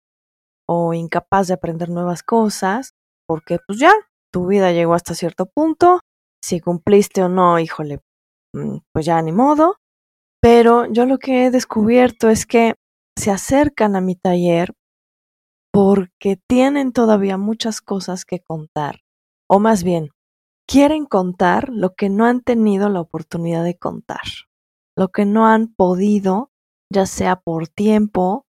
O 0.69 0.95
incapaz 0.95 1.49
de 1.49 1.55
aprender 1.55 1.89
nuevas 1.89 2.23
cosas, 2.23 2.93
porque 3.27 3.59
pues 3.67 3.79
ya, 3.79 3.93
tu 4.33 4.47
vida 4.47 4.73
llegó 4.73 4.95
hasta 4.95 5.15
cierto 5.15 5.47
punto, 5.47 6.01
si 6.45 6.61
cumpliste 6.61 7.23
o 7.23 7.29
no, 7.29 7.59
híjole, 7.59 8.01
mm, 8.55 8.79
pues 8.93 9.07
ya 9.07 9.21
ni 9.23 9.33
modo. 9.33 9.77
Pero 10.43 10.87
yo 10.87 11.07
lo 11.07 11.19
que 11.19 11.47
he 11.47 11.51
descubierto 11.51 12.29
es 12.29 12.47
que 12.47 12.75
se 13.19 13.31
acercan 13.31 13.97
a 13.97 14.01
mi 14.01 14.15
taller 14.15 14.73
porque 15.73 16.39
tienen 16.49 16.93
todavía 16.93 17.37
muchas 17.37 17.81
cosas 17.81 18.25
que 18.25 18.41
contar, 18.41 19.01
o 19.49 19.61
más 19.61 19.85
bien, 19.85 20.11
quieren 20.67 21.07
contar 21.07 21.69
lo 21.69 21.95
que 21.95 22.09
no 22.09 22.27
han 22.27 22.41
tenido 22.43 22.89
la 22.89 23.01
oportunidad 23.01 23.65
de 23.65 23.77
contar, 23.77 24.23
lo 25.01 25.09
que 25.09 25.25
no 25.25 25.47
han 25.47 25.69
podido, 25.69 26.51
ya 26.93 27.07
sea 27.07 27.37
por 27.37 27.69
tiempo, 27.69 28.45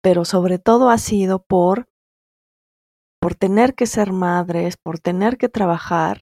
pero 0.00 0.24
sobre 0.24 0.60
todo 0.60 0.90
ha 0.90 0.98
sido 0.98 1.42
por 1.42 1.88
por 3.20 3.34
tener 3.34 3.74
que 3.74 3.86
ser 3.86 4.12
madres, 4.12 4.76
por 4.76 5.00
tener 5.00 5.36
que 5.36 5.48
trabajar 5.48 6.20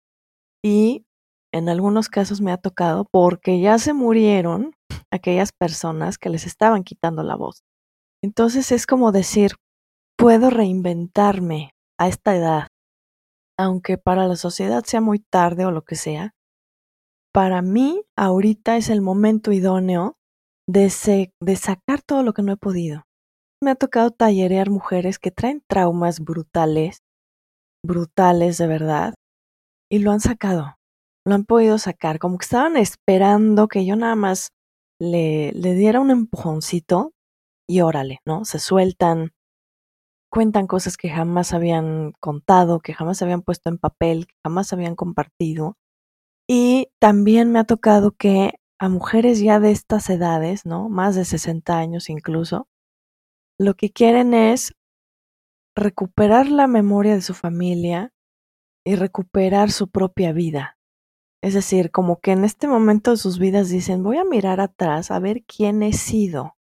y 0.65 1.05
en 1.53 1.69
algunos 1.69 2.09
casos 2.09 2.41
me 2.41 2.53
ha 2.53 2.57
tocado 2.57 3.05
porque 3.13 3.61
ya 3.61 3.77
se 3.79 3.93
murieron 3.93 4.73
aquellas 5.11 5.53
personas 5.53 6.17
que 6.17 6.31
les 6.31 6.47
estaban 6.47 6.83
quitando 6.83 7.23
la 7.23 7.37
voz. 7.37 7.65
Entonces 8.23 8.73
es 8.73 8.87
como 8.87 9.13
decir, 9.13 9.57
puedo 10.17 10.49
reinventarme 10.49 11.75
a 11.99 12.09
esta 12.09 12.35
edad, 12.35 12.69
aunque 13.59 13.99
para 13.99 14.27
la 14.27 14.37
sociedad 14.37 14.85
sea 14.85 15.03
muy 15.03 15.19
tarde 15.19 15.67
o 15.67 15.71
lo 15.71 15.83
que 15.83 15.97
sea, 15.97 16.33
para 17.33 17.63
mí 17.63 18.05
ahorita 18.17 18.77
es 18.77 18.91
el 18.91 19.01
momento 19.01 19.53
idóneo 19.53 20.17
de, 20.69 21.33
de 21.41 21.57
sacar 21.57 22.03
todo 22.03 22.23
lo 22.23 22.33
que 22.33 22.43
no 22.43 22.53
he 22.53 22.57
podido. 22.57 23.05
Me 23.63 23.71
ha 23.71 23.75
tocado 23.75 24.11
tallerear 24.11 24.71
mujeres 24.71 25.19
que 25.19 25.31
traen 25.31 25.63
traumas 25.69 26.21
brutales, 26.21 26.99
brutales 27.85 28.59
de 28.59 28.67
verdad, 28.67 29.15
y 29.91 29.99
lo 29.99 30.13
han 30.13 30.21
sacado, 30.21 30.77
lo 31.27 31.35
han 31.35 31.45
podido 31.45 31.79
sacar, 31.79 32.19
como 32.19 32.39
que 32.39 32.45
estaban 32.45 32.77
esperando 32.77 33.69
que 33.69 33.85
yo 33.87 33.97
nada 33.97 34.17
más 34.17 34.49
le, 35.01 35.53
le 35.53 35.75
diera 35.75 36.01
un 36.01 36.11
empujoncito 36.11 37.13
y 37.69 37.81
órale, 37.81 38.19
¿no? 38.27 38.45
Se 38.45 38.59
sueltan, 38.59 39.31
cuentan 40.31 40.67
cosas 40.67 40.97
que 40.97 41.11
jamás 41.11 41.53
habían 41.53 42.13
contado, 42.21 42.81
que 42.81 42.95
jamás 42.95 43.23
habían 43.23 43.43
puesto 43.43 43.71
en 43.71 43.79
papel, 43.79 44.27
que 44.27 44.35
jamás 44.45 44.73
habían 44.73 44.97
compartido. 44.97 45.77
Y 46.55 46.91
también 46.99 47.51
me 47.51 47.61
ha 47.61 47.65
tocado 47.65 48.11
que 48.11 48.61
a 48.79 48.91
mujeres 48.91 49.41
ya 49.41 49.59
de 49.59 49.71
estas 49.71 50.11
edades, 50.11 50.67
¿no? 50.67 50.91
Más 50.91 51.17
de 51.17 51.25
60 51.25 51.79
años 51.79 52.11
incluso, 52.11 52.69
lo 53.59 53.73
que 53.73 53.89
quieren 53.89 54.35
es 54.35 54.75
recuperar 55.75 56.49
la 56.49 56.67
memoria 56.67 57.15
de 57.15 57.23
su 57.23 57.33
familia 57.33 58.13
y 58.85 58.97
recuperar 58.97 59.71
su 59.71 59.89
propia 59.89 60.35
vida. 60.35 60.77
Es 61.43 61.55
decir, 61.55 61.91
como 61.91 62.21
que 62.21 62.33
en 62.33 62.45
este 62.45 62.69
momento 62.69 63.13
de 63.13 63.17
sus 63.17 63.39
vidas 63.39 63.71
dicen, 63.71 64.03
voy 64.03 64.19
a 64.19 64.25
mirar 64.25 64.61
atrás 64.61 65.11
a 65.11 65.19
ver 65.21 65.45
quién 65.45 65.83
he 65.83 65.95
sido. 65.95 66.59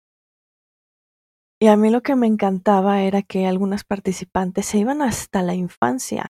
Y 1.62 1.68
a 1.68 1.78
mí 1.78 1.92
lo 1.92 2.02
que 2.02 2.16
me 2.16 2.26
encantaba 2.26 3.04
era 3.04 3.22
que 3.22 3.46
algunas 3.46 3.84
participantes 3.84 4.66
se 4.66 4.80
iban 4.80 5.04
hasta 5.04 5.44
la 5.44 5.54
infancia. 5.54 6.32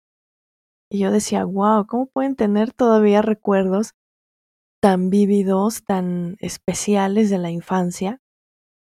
Y 0.90 1.00
yo 1.00 1.10
decía, 1.10 1.44
wow, 1.44 1.86
¿cómo 1.86 2.06
pueden 2.06 2.34
tener 2.34 2.72
todavía 2.72 3.22
recuerdos 3.22 3.92
tan 4.80 5.10
vívidos, 5.10 5.84
tan 5.84 6.36
especiales 6.40 7.30
de 7.30 7.38
la 7.38 7.50
infancia? 7.50 8.20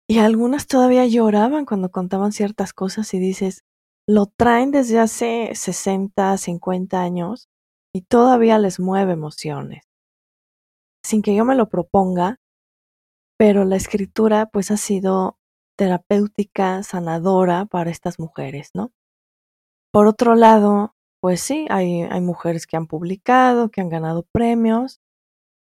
Y 0.10 0.20
algunas 0.20 0.68
todavía 0.68 1.06
lloraban 1.06 1.66
cuando 1.66 1.92
contaban 1.92 2.32
ciertas 2.32 2.74
cosas 2.74 3.14
y 3.14 3.20
dices, 3.20 3.64
lo 4.08 4.26
traen 4.26 4.72
desde 4.72 5.00
hace 5.00 5.52
60, 5.54 6.38
50 6.38 7.02
años 7.02 7.50
y 7.94 8.02
todavía 8.02 8.58
les 8.58 8.80
mueve 8.80 9.14
emociones. 9.14 9.84
Sin 11.04 11.22
que 11.22 11.36
yo 11.36 11.46
me 11.46 11.56
lo 11.56 11.70
proponga, 11.70 12.40
pero 13.38 13.64
la 13.66 13.76
escritura 13.76 14.48
pues 14.48 14.72
ha 14.72 14.78
sido 14.78 15.38
terapéutica, 15.78 16.84
sanadora 16.84 17.66
para 17.66 17.90
estas 17.90 18.20
mujeres, 18.20 18.72
¿no? 18.74 18.92
Por 19.92 20.08
otro 20.08 20.36
lado, 20.36 20.96
pues 21.22 21.42
sí, 21.42 21.68
hay, 21.70 22.04
hay 22.04 22.22
mujeres 22.22 22.68
que 22.68 22.78
han 22.78 22.88
publicado, 22.88 23.70
que 23.70 23.82
han 23.82 23.90
ganado 23.90 24.26
premios, 24.34 25.00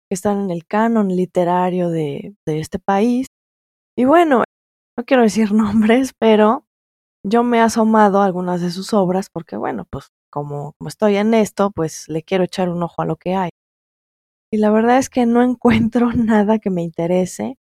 que 0.09 0.15
están 0.15 0.41
en 0.41 0.51
el 0.51 0.65
canon 0.67 1.09
literario 1.09 1.89
de, 1.89 2.35
de 2.45 2.59
este 2.59 2.79
país. 2.79 3.27
Y 3.97 4.05
bueno, 4.05 4.43
no 4.97 5.05
quiero 5.05 5.23
decir 5.23 5.51
nombres, 5.53 6.13
pero 6.19 6.65
yo 7.25 7.43
me 7.43 7.57
he 7.59 7.61
asomado 7.61 8.21
a 8.21 8.25
algunas 8.25 8.61
de 8.61 8.71
sus 8.71 8.93
obras 8.93 9.29
porque, 9.31 9.57
bueno, 9.57 9.85
pues 9.89 10.09
como, 10.31 10.73
como 10.79 10.89
estoy 10.89 11.17
en 11.17 11.33
esto, 11.33 11.71
pues 11.71 12.09
le 12.09 12.23
quiero 12.23 12.45
echar 12.45 12.69
un 12.69 12.83
ojo 12.83 13.01
a 13.01 13.05
lo 13.05 13.17
que 13.17 13.35
hay. 13.35 13.49
Y 14.51 14.57
la 14.57 14.71
verdad 14.71 14.97
es 14.99 15.09
que 15.09 15.25
no 15.25 15.41
encuentro 15.43 16.11
nada 16.13 16.59
que 16.59 16.69
me 16.69 16.83
interese, 16.83 17.57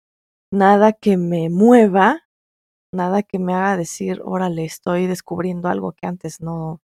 nada 0.52 0.92
que 0.92 1.16
me 1.16 1.50
mueva 1.50 2.26
nada 2.92 3.22
que 3.22 3.38
me 3.38 3.54
haga 3.54 3.76
decir, 3.76 4.20
órale, 4.24 4.64
estoy 4.64 5.06
descubriendo 5.06 5.68
algo 5.68 5.92
que 5.92 6.06
antes 6.06 6.40
no, 6.40 6.80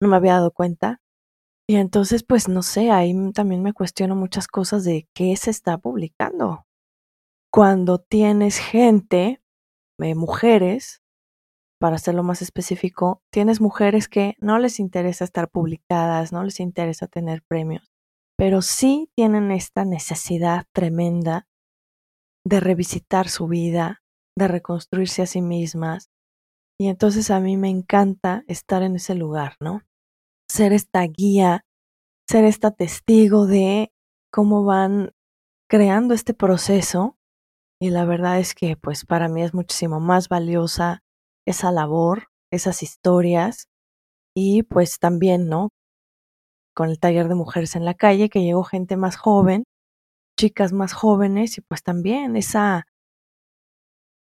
no 0.00 0.08
me 0.08 0.16
había 0.16 0.34
dado 0.34 0.50
cuenta. 0.50 1.00
Y 1.68 1.76
entonces, 1.76 2.22
pues 2.22 2.48
no 2.48 2.62
sé, 2.62 2.90
ahí 2.90 3.14
también 3.32 3.62
me 3.62 3.74
cuestiono 3.74 4.16
muchas 4.16 4.48
cosas 4.48 4.84
de 4.84 5.06
qué 5.14 5.36
se 5.36 5.50
está 5.50 5.78
publicando. 5.78 6.64
Cuando 7.52 7.98
tienes 7.98 8.58
gente, 8.58 9.42
eh, 10.00 10.14
mujeres, 10.14 11.02
para 11.80 11.96
hacerlo 11.96 12.22
más 12.22 12.42
específico, 12.42 13.22
tienes 13.30 13.60
mujeres 13.60 14.08
que 14.08 14.34
no 14.40 14.58
les 14.58 14.80
interesa 14.80 15.24
estar 15.24 15.48
publicadas, 15.48 16.32
no 16.32 16.42
les 16.42 16.60
interesa 16.60 17.06
tener 17.06 17.42
premios, 17.46 17.92
pero 18.36 18.62
sí 18.62 19.10
tienen 19.14 19.50
esta 19.50 19.84
necesidad 19.84 20.66
tremenda 20.72 21.46
de 22.44 22.60
revisitar 22.60 23.28
su 23.28 23.46
vida, 23.46 24.02
de 24.36 24.48
reconstruirse 24.48 25.22
a 25.22 25.26
sí 25.26 25.42
mismas. 25.42 26.10
Y 26.80 26.88
entonces 26.88 27.30
a 27.30 27.40
mí 27.40 27.56
me 27.56 27.68
encanta 27.68 28.44
estar 28.46 28.82
en 28.82 28.96
ese 28.96 29.14
lugar, 29.14 29.56
¿no? 29.60 29.82
Ser 30.50 30.72
esta 30.72 31.02
guía, 31.02 31.64
ser 32.28 32.44
esta 32.44 32.70
testigo 32.70 33.46
de 33.46 33.92
cómo 34.32 34.64
van 34.64 35.12
creando 35.68 36.14
este 36.14 36.34
proceso. 36.34 37.16
Y 37.80 37.90
la 37.90 38.04
verdad 38.06 38.40
es 38.40 38.54
que 38.54 38.76
pues 38.76 39.04
para 39.04 39.28
mí 39.28 39.42
es 39.42 39.54
muchísimo 39.54 40.00
más 40.00 40.28
valiosa 40.28 41.02
esa 41.46 41.72
labor, 41.72 42.28
esas 42.52 42.82
historias 42.82 43.68
y 44.36 44.62
pues 44.64 44.98
también, 44.98 45.48
¿no? 45.48 45.70
Con 46.76 46.90
el 46.90 46.98
taller 46.98 47.28
de 47.28 47.34
mujeres 47.34 47.76
en 47.76 47.84
la 47.84 47.94
calle, 47.94 48.28
que 48.28 48.42
llegó 48.42 48.62
gente 48.64 48.96
más 48.96 49.16
joven, 49.16 49.64
chicas 50.38 50.72
más 50.72 50.92
jóvenes 50.92 51.58
y 51.58 51.62
pues 51.62 51.82
también 51.82 52.36
esa 52.36 52.86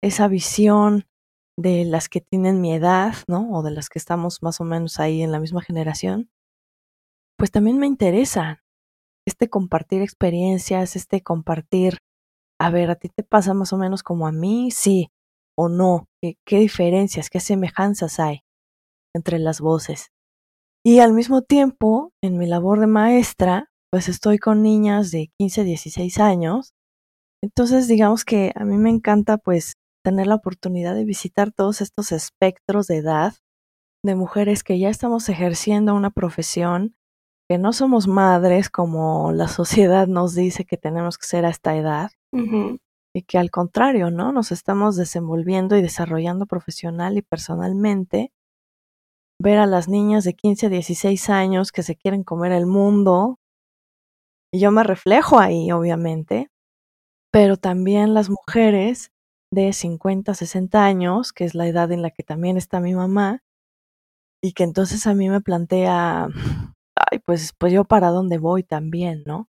esa 0.02 0.28
visión 0.28 1.04
de 1.60 1.84
las 1.84 2.08
que 2.08 2.20
tienen 2.20 2.60
mi 2.60 2.72
edad, 2.72 3.14
¿no? 3.28 3.50
O 3.52 3.62
de 3.62 3.70
las 3.70 3.88
que 3.88 3.98
estamos 3.98 4.42
más 4.42 4.60
o 4.60 4.64
menos 4.64 4.98
ahí 4.98 5.22
en 5.22 5.32
la 5.32 5.40
misma 5.40 5.62
generación, 5.62 6.30
pues 7.36 7.50
también 7.50 7.78
me 7.78 7.86
interesa 7.86 8.62
este 9.26 9.48
compartir 9.48 10.02
experiencias, 10.02 10.96
este 10.96 11.22
compartir, 11.22 11.98
a 12.58 12.70
ver, 12.70 12.90
a 12.90 12.96
ti 12.96 13.08
te 13.08 13.22
pasa 13.22 13.54
más 13.54 13.72
o 13.72 13.78
menos 13.78 14.02
como 14.02 14.26
a 14.26 14.32
mí, 14.32 14.70
sí 14.70 15.08
o 15.56 15.68
no, 15.68 16.08
qué, 16.22 16.36
qué 16.46 16.58
diferencias, 16.58 17.28
qué 17.28 17.40
semejanzas 17.40 18.18
hay 18.18 18.42
entre 19.14 19.38
las 19.38 19.60
voces. 19.60 20.08
Y 20.84 21.00
al 21.00 21.12
mismo 21.12 21.42
tiempo, 21.42 22.12
en 22.22 22.38
mi 22.38 22.46
labor 22.46 22.80
de 22.80 22.86
maestra, 22.86 23.70
pues 23.90 24.08
estoy 24.08 24.38
con 24.38 24.62
niñas 24.62 25.10
de 25.10 25.30
15, 25.38 25.64
16 25.64 26.18
años. 26.18 26.72
Entonces, 27.42 27.88
digamos 27.88 28.24
que 28.24 28.52
a 28.54 28.64
mí 28.64 28.78
me 28.78 28.90
encanta 28.90 29.36
pues 29.36 29.74
tener 30.04 30.26
la 30.26 30.36
oportunidad 30.36 30.94
de 30.94 31.04
visitar 31.04 31.52
todos 31.52 31.80
estos 31.80 32.12
espectros 32.12 32.86
de 32.86 32.98
edad 32.98 33.34
de 34.04 34.14
mujeres 34.14 34.64
que 34.64 34.78
ya 34.78 34.88
estamos 34.88 35.28
ejerciendo 35.28 35.94
una 35.94 36.10
profesión, 36.10 36.94
que 37.48 37.58
no 37.58 37.72
somos 37.72 38.08
madres 38.08 38.70
como 38.70 39.32
la 39.32 39.48
sociedad 39.48 40.06
nos 40.06 40.34
dice 40.34 40.64
que 40.64 40.76
tenemos 40.76 41.18
que 41.18 41.26
ser 41.26 41.44
a 41.44 41.50
esta 41.50 41.76
edad, 41.76 42.10
y 43.12 43.22
que 43.22 43.38
al 43.38 43.50
contrario, 43.50 44.10
¿no? 44.10 44.32
Nos 44.32 44.52
estamos 44.52 44.96
desenvolviendo 44.96 45.76
y 45.76 45.82
desarrollando 45.82 46.46
profesional 46.46 47.18
y 47.18 47.22
personalmente. 47.22 48.32
Ver 49.42 49.58
a 49.58 49.66
las 49.66 49.88
niñas 49.88 50.24
de 50.24 50.34
15 50.34 50.66
a 50.66 50.68
16 50.68 51.28
años 51.28 51.72
que 51.72 51.82
se 51.82 51.96
quieren 51.96 52.22
comer 52.22 52.52
el 52.52 52.66
mundo, 52.66 53.38
y 54.52 54.60
yo 54.60 54.70
me 54.70 54.84
reflejo 54.84 55.38
ahí, 55.38 55.72
obviamente, 55.72 56.48
pero 57.32 57.56
también 57.56 58.14
las 58.14 58.30
mujeres 58.30 59.10
de 59.52 59.72
50, 59.72 60.34
60 60.34 60.84
años, 60.84 61.32
que 61.32 61.44
es 61.44 61.54
la 61.54 61.66
edad 61.66 61.90
en 61.92 62.02
la 62.02 62.10
que 62.10 62.22
también 62.22 62.56
está 62.56 62.80
mi 62.80 62.94
mamá, 62.94 63.42
y 64.42 64.52
que 64.52 64.64
entonces 64.64 65.06
a 65.06 65.14
mí 65.14 65.28
me 65.28 65.40
plantea, 65.40 66.28
ay, 67.10 67.18
pues, 67.20 67.52
pues 67.58 67.72
yo 67.72 67.84
para 67.84 68.10
dónde 68.10 68.38
voy 68.38 68.62
también, 68.62 69.22
¿no? 69.26 69.48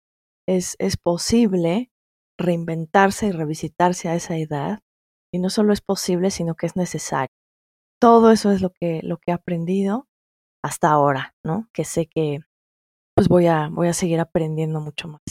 Es, 0.46 0.76
es 0.78 0.96
posible 0.96 1.90
reinventarse 2.38 3.26
y 3.28 3.32
revisitarse 3.32 4.08
a 4.08 4.14
esa 4.14 4.36
edad, 4.36 4.80
y 5.32 5.38
no 5.38 5.50
solo 5.50 5.72
es 5.72 5.80
posible, 5.80 6.30
sino 6.30 6.54
que 6.54 6.66
es 6.66 6.76
necesario. 6.76 7.34
Todo 8.00 8.30
eso 8.30 8.52
es 8.52 8.60
lo 8.60 8.70
que, 8.70 9.00
lo 9.02 9.18
que 9.18 9.30
he 9.30 9.34
aprendido 9.34 10.06
hasta 10.62 10.90
ahora, 10.90 11.34
¿no? 11.44 11.68
Que 11.72 11.84
sé 11.84 12.06
que 12.06 12.40
pues 13.14 13.28
voy 13.28 13.46
a, 13.46 13.68
voy 13.70 13.88
a 13.88 13.94
seguir 13.94 14.20
aprendiendo 14.20 14.80
mucho 14.80 15.08
más. 15.08 15.22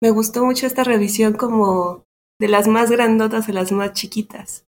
Me 0.00 0.10
gustó 0.10 0.44
mucho 0.44 0.66
esta 0.66 0.84
revisión 0.84 1.34
como 1.34 2.07
de 2.40 2.48
las 2.48 2.68
más 2.68 2.90
grandotas 2.90 3.48
a 3.48 3.52
las 3.52 3.72
más 3.72 3.92
chiquitas. 3.92 4.66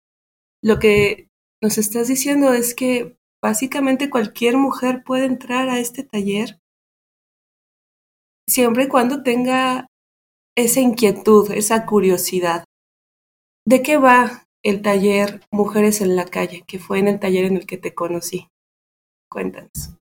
Lo 0.62 0.78
que 0.78 1.28
nos 1.62 1.78
estás 1.78 2.08
diciendo 2.08 2.52
es 2.52 2.74
que 2.74 3.16
básicamente 3.42 4.10
cualquier 4.10 4.56
mujer 4.56 5.02
puede 5.04 5.26
entrar 5.26 5.68
a 5.68 5.78
este 5.78 6.02
taller 6.02 6.60
siempre 8.48 8.84
y 8.84 8.88
cuando 8.88 9.22
tenga 9.22 9.86
esa 10.56 10.80
inquietud, 10.80 11.50
esa 11.52 11.86
curiosidad. 11.86 12.64
¿De 13.66 13.82
qué 13.82 13.98
va 13.98 14.46
el 14.64 14.82
taller 14.82 15.42
Mujeres 15.52 16.00
en 16.00 16.16
la 16.16 16.24
calle, 16.24 16.64
que 16.66 16.78
fue 16.78 16.98
en 16.98 17.08
el 17.08 17.20
taller 17.20 17.44
en 17.44 17.56
el 17.58 17.66
que 17.66 17.76
te 17.76 17.94
conocí? 17.94 18.48
Cuéntanos. 19.30 19.94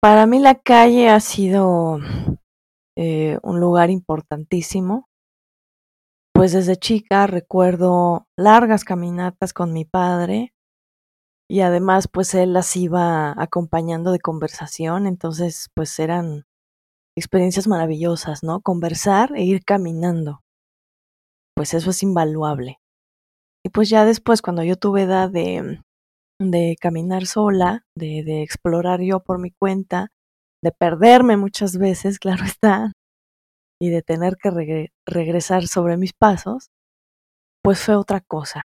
Para 0.00 0.26
mí 0.26 0.38
la 0.38 0.54
calle 0.54 1.10
ha 1.10 1.20
sido 1.20 2.00
eh, 2.96 3.38
un 3.42 3.60
lugar 3.60 3.90
importantísimo 3.90 5.09
pues 6.40 6.52
desde 6.52 6.76
chica 6.76 7.26
recuerdo 7.26 8.26
largas 8.34 8.82
caminatas 8.82 9.52
con 9.52 9.74
mi 9.74 9.84
padre 9.84 10.54
y 11.50 11.60
además 11.60 12.08
pues 12.10 12.32
él 12.32 12.54
las 12.54 12.74
iba 12.76 13.34
acompañando 13.36 14.10
de 14.10 14.20
conversación, 14.20 15.06
entonces 15.06 15.68
pues 15.74 15.98
eran 15.98 16.46
experiencias 17.14 17.68
maravillosas, 17.68 18.42
¿no? 18.42 18.62
Conversar 18.62 19.32
e 19.36 19.44
ir 19.44 19.62
caminando. 19.66 20.40
Pues 21.54 21.74
eso 21.74 21.90
es 21.90 22.02
invaluable. 22.02 22.78
Y 23.62 23.68
pues 23.68 23.90
ya 23.90 24.06
después, 24.06 24.40
cuando 24.40 24.64
yo 24.64 24.76
tuve 24.76 25.02
edad 25.02 25.28
de, 25.28 25.82
de 26.40 26.76
caminar 26.80 27.26
sola, 27.26 27.84
de, 27.94 28.22
de 28.24 28.42
explorar 28.42 29.02
yo 29.02 29.20
por 29.20 29.38
mi 29.38 29.50
cuenta, 29.50 30.08
de 30.64 30.72
perderme 30.72 31.36
muchas 31.36 31.76
veces, 31.76 32.18
claro 32.18 32.44
está, 32.46 32.92
y 33.80 33.90
de 33.90 34.02
tener 34.02 34.36
que 34.36 34.90
regresar 35.06 35.66
sobre 35.66 35.96
mis 35.96 36.12
pasos, 36.12 36.70
pues 37.62 37.80
fue 37.80 37.96
otra 37.96 38.20
cosa. 38.20 38.62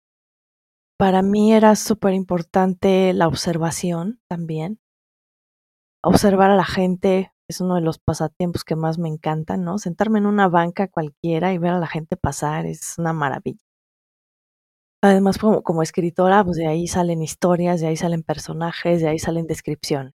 Para 0.98 1.22
mí 1.22 1.52
era 1.52 1.76
súper 1.76 2.14
importante 2.14 3.12
la 3.12 3.26
observación 3.26 4.20
también. 4.28 4.78
Observar 6.02 6.50
a 6.50 6.56
la 6.56 6.64
gente 6.64 7.32
es 7.48 7.60
uno 7.60 7.74
de 7.74 7.80
los 7.80 7.98
pasatiempos 7.98 8.64
que 8.64 8.76
más 8.76 8.98
me 8.98 9.08
encantan, 9.08 9.64
¿no? 9.64 9.78
Sentarme 9.78 10.18
en 10.18 10.26
una 10.26 10.48
banca 10.48 10.88
cualquiera 10.88 11.52
y 11.52 11.58
ver 11.58 11.72
a 11.72 11.78
la 11.80 11.88
gente 11.88 12.16
pasar 12.16 12.66
es 12.66 12.96
una 12.98 13.12
maravilla. 13.12 13.60
Además, 15.02 15.38
como, 15.38 15.62
como 15.62 15.82
escritora, 15.82 16.44
pues 16.44 16.58
de 16.58 16.66
ahí 16.66 16.86
salen 16.86 17.22
historias, 17.22 17.80
de 17.80 17.88
ahí 17.88 17.96
salen 17.96 18.22
personajes, 18.22 19.00
de 19.00 19.08
ahí 19.08 19.18
salen 19.18 19.46
descripciones. 19.46 20.14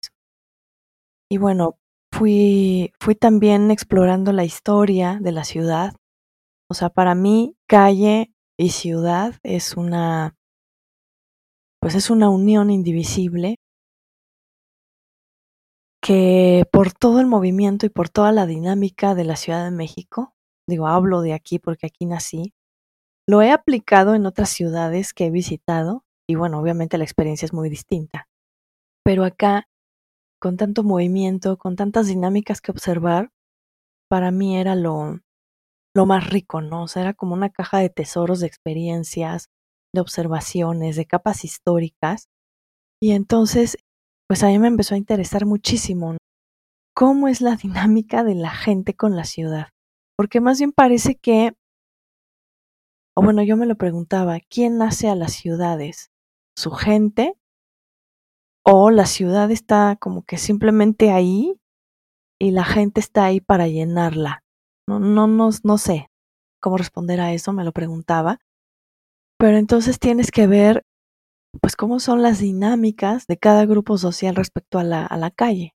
Y 1.30 1.38
bueno, 1.38 1.78
fui, 2.20 2.92
fui 3.00 3.14
también 3.14 3.70
explorando 3.70 4.34
la 4.34 4.44
historia 4.44 5.18
de 5.22 5.32
la 5.32 5.42
ciudad. 5.42 5.94
O 6.68 6.74
sea, 6.74 6.90
para 6.90 7.14
mí, 7.14 7.56
calle 7.66 8.30
y 8.58 8.68
ciudad 8.68 9.36
es 9.42 9.74
una, 9.74 10.36
pues 11.80 11.94
es 11.94 12.10
una 12.10 12.28
unión 12.28 12.68
indivisible 12.68 13.56
que 16.02 16.66
por 16.70 16.92
todo 16.92 17.20
el 17.20 17.26
movimiento 17.26 17.86
y 17.86 17.88
por 17.88 18.10
toda 18.10 18.32
la 18.32 18.44
dinámica 18.44 19.14
de 19.14 19.24
la 19.24 19.36
Ciudad 19.36 19.64
de 19.64 19.70
México, 19.70 20.34
digo, 20.68 20.88
hablo 20.88 21.22
de 21.22 21.32
aquí 21.32 21.58
porque 21.58 21.86
aquí 21.86 22.04
nací, 22.04 22.52
lo 23.26 23.40
he 23.40 23.50
aplicado 23.50 24.14
en 24.14 24.26
otras 24.26 24.50
ciudades 24.50 25.14
que 25.14 25.24
he 25.24 25.30
visitado 25.30 26.04
y 26.28 26.34
bueno, 26.34 26.60
obviamente 26.60 26.98
la 26.98 27.04
experiencia 27.04 27.46
es 27.46 27.54
muy 27.54 27.70
distinta. 27.70 28.28
Pero 29.04 29.24
acá, 29.24 29.69
con 30.40 30.56
tanto 30.56 30.82
movimiento, 30.82 31.56
con 31.58 31.76
tantas 31.76 32.06
dinámicas 32.06 32.60
que 32.60 32.72
observar, 32.72 33.30
para 34.08 34.30
mí 34.30 34.56
era 34.56 34.74
lo, 34.74 35.20
lo 35.94 36.06
más 36.06 36.30
rico, 36.30 36.60
¿no? 36.60 36.84
O 36.84 36.88
sea, 36.88 37.02
era 37.02 37.14
como 37.14 37.34
una 37.34 37.50
caja 37.50 37.78
de 37.78 37.90
tesoros 37.90 38.40
de 38.40 38.46
experiencias, 38.46 39.46
de 39.94 40.00
observaciones, 40.00 40.96
de 40.96 41.06
capas 41.06 41.44
históricas. 41.44 42.28
Y 43.00 43.12
entonces, 43.12 43.78
pues 44.28 44.42
a 44.42 44.48
mí 44.48 44.58
me 44.58 44.68
empezó 44.68 44.94
a 44.94 44.98
interesar 44.98 45.46
muchísimo 45.46 46.16
cómo 46.94 47.28
es 47.28 47.40
la 47.40 47.56
dinámica 47.62 48.24
de 48.24 48.34
la 48.34 48.50
gente 48.50 48.94
con 48.94 49.16
la 49.16 49.24
ciudad. 49.24 49.68
Porque 50.16 50.40
más 50.40 50.58
bien 50.58 50.72
parece 50.72 51.16
que 51.16 51.54
o 53.16 53.22
bueno, 53.22 53.42
yo 53.42 53.56
me 53.56 53.66
lo 53.66 53.76
preguntaba, 53.76 54.38
¿quién 54.48 54.80
hace 54.82 55.08
a 55.08 55.14
las 55.14 55.32
ciudades? 55.32 56.10
¿Su 56.56 56.70
gente? 56.70 57.34
¿O 58.64 58.90
la 58.90 59.06
ciudad 59.06 59.50
está 59.50 59.96
como 60.00 60.22
que 60.22 60.36
simplemente 60.36 61.10
ahí 61.10 61.56
y 62.38 62.50
la 62.50 62.64
gente 62.64 63.00
está 63.00 63.24
ahí 63.24 63.40
para 63.40 63.68
llenarla? 63.68 64.42
No, 64.86 65.00
no, 65.00 65.26
no, 65.26 65.50
no 65.62 65.78
sé 65.78 66.08
cómo 66.60 66.76
responder 66.76 67.20
a 67.20 67.32
eso, 67.32 67.52
me 67.52 67.64
lo 67.64 67.72
preguntaba. 67.72 68.38
Pero 69.38 69.56
entonces 69.56 69.98
tienes 69.98 70.30
que 70.30 70.46
ver, 70.46 70.84
pues, 71.60 71.76
cómo 71.76 72.00
son 72.00 72.22
las 72.22 72.40
dinámicas 72.40 73.26
de 73.26 73.38
cada 73.38 73.64
grupo 73.64 73.96
social 73.96 74.36
respecto 74.36 74.78
a 74.78 74.84
la, 74.84 75.06
a 75.06 75.16
la 75.16 75.30
calle. 75.30 75.74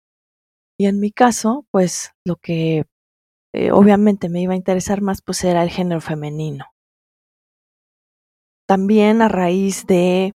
Y 0.78 0.88
en 0.88 1.00
mi 1.00 1.12
caso, 1.12 1.66
pues, 1.72 2.12
lo 2.26 2.36
que 2.36 2.86
eh, 3.54 3.72
obviamente 3.72 4.30
me 4.30 4.42
iba 4.42 4.54
a 4.54 4.58
interesar 4.58 5.02
más, 5.02 5.22
pues, 5.22 5.44
era 5.46 5.64
el 5.64 5.70
género 5.70 6.02
femenino 6.02 6.66
también 8.68 9.22
a 9.22 9.28
raíz 9.28 9.86
de 9.86 10.34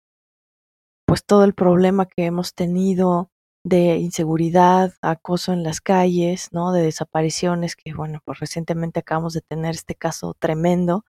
pues 1.07 1.25
todo 1.25 1.43
el 1.43 1.53
problema 1.53 2.05
que 2.07 2.25
hemos 2.25 2.53
tenido 2.53 3.31
de 3.65 3.97
inseguridad, 3.97 4.93
acoso 5.01 5.53
en 5.53 5.63
las 5.63 5.81
calles, 5.81 6.49
¿no? 6.51 6.71
De 6.71 6.83
desapariciones, 6.83 7.75
que 7.75 7.93
bueno, 7.93 8.21
pues 8.25 8.39
recientemente 8.39 8.99
acabamos 8.99 9.33
de 9.33 9.41
tener 9.41 9.75
este 9.75 9.95
caso 9.95 10.35
tremendo 10.39 11.05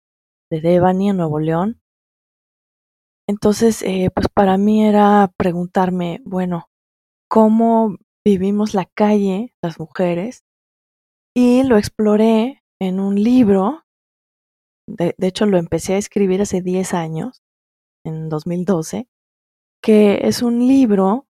de 0.50 0.60
Devani 0.60 1.10
en 1.10 1.16
Nuevo 1.18 1.40
León. 1.40 1.80
Entonces, 3.28 3.82
eh, 3.82 4.10
pues 4.14 4.28
para 4.28 4.58
mí 4.58 4.84
era 4.84 5.32
preguntarme, 5.36 6.20
bueno, 6.24 6.68
¿cómo 7.28 7.96
vivimos 8.24 8.74
la 8.74 8.86
calle, 8.86 9.54
las 9.62 9.80
mujeres? 9.80 10.44
Y 11.34 11.62
lo 11.64 11.78
exploré 11.78 12.62
en 12.80 13.00
un 13.00 13.22
libro 13.22 13.84
de, 14.86 15.14
hecho 15.18 15.46
lo 15.46 15.58
empecé 15.58 15.94
a 15.94 15.98
escribir 15.98 16.42
hace 16.42 16.60
10 16.60 16.94
años, 16.94 17.42
en 18.04 18.28
2012, 18.28 19.08
que 19.84 20.20
es 20.22 20.40
un 20.40 20.66
libro 20.66 21.26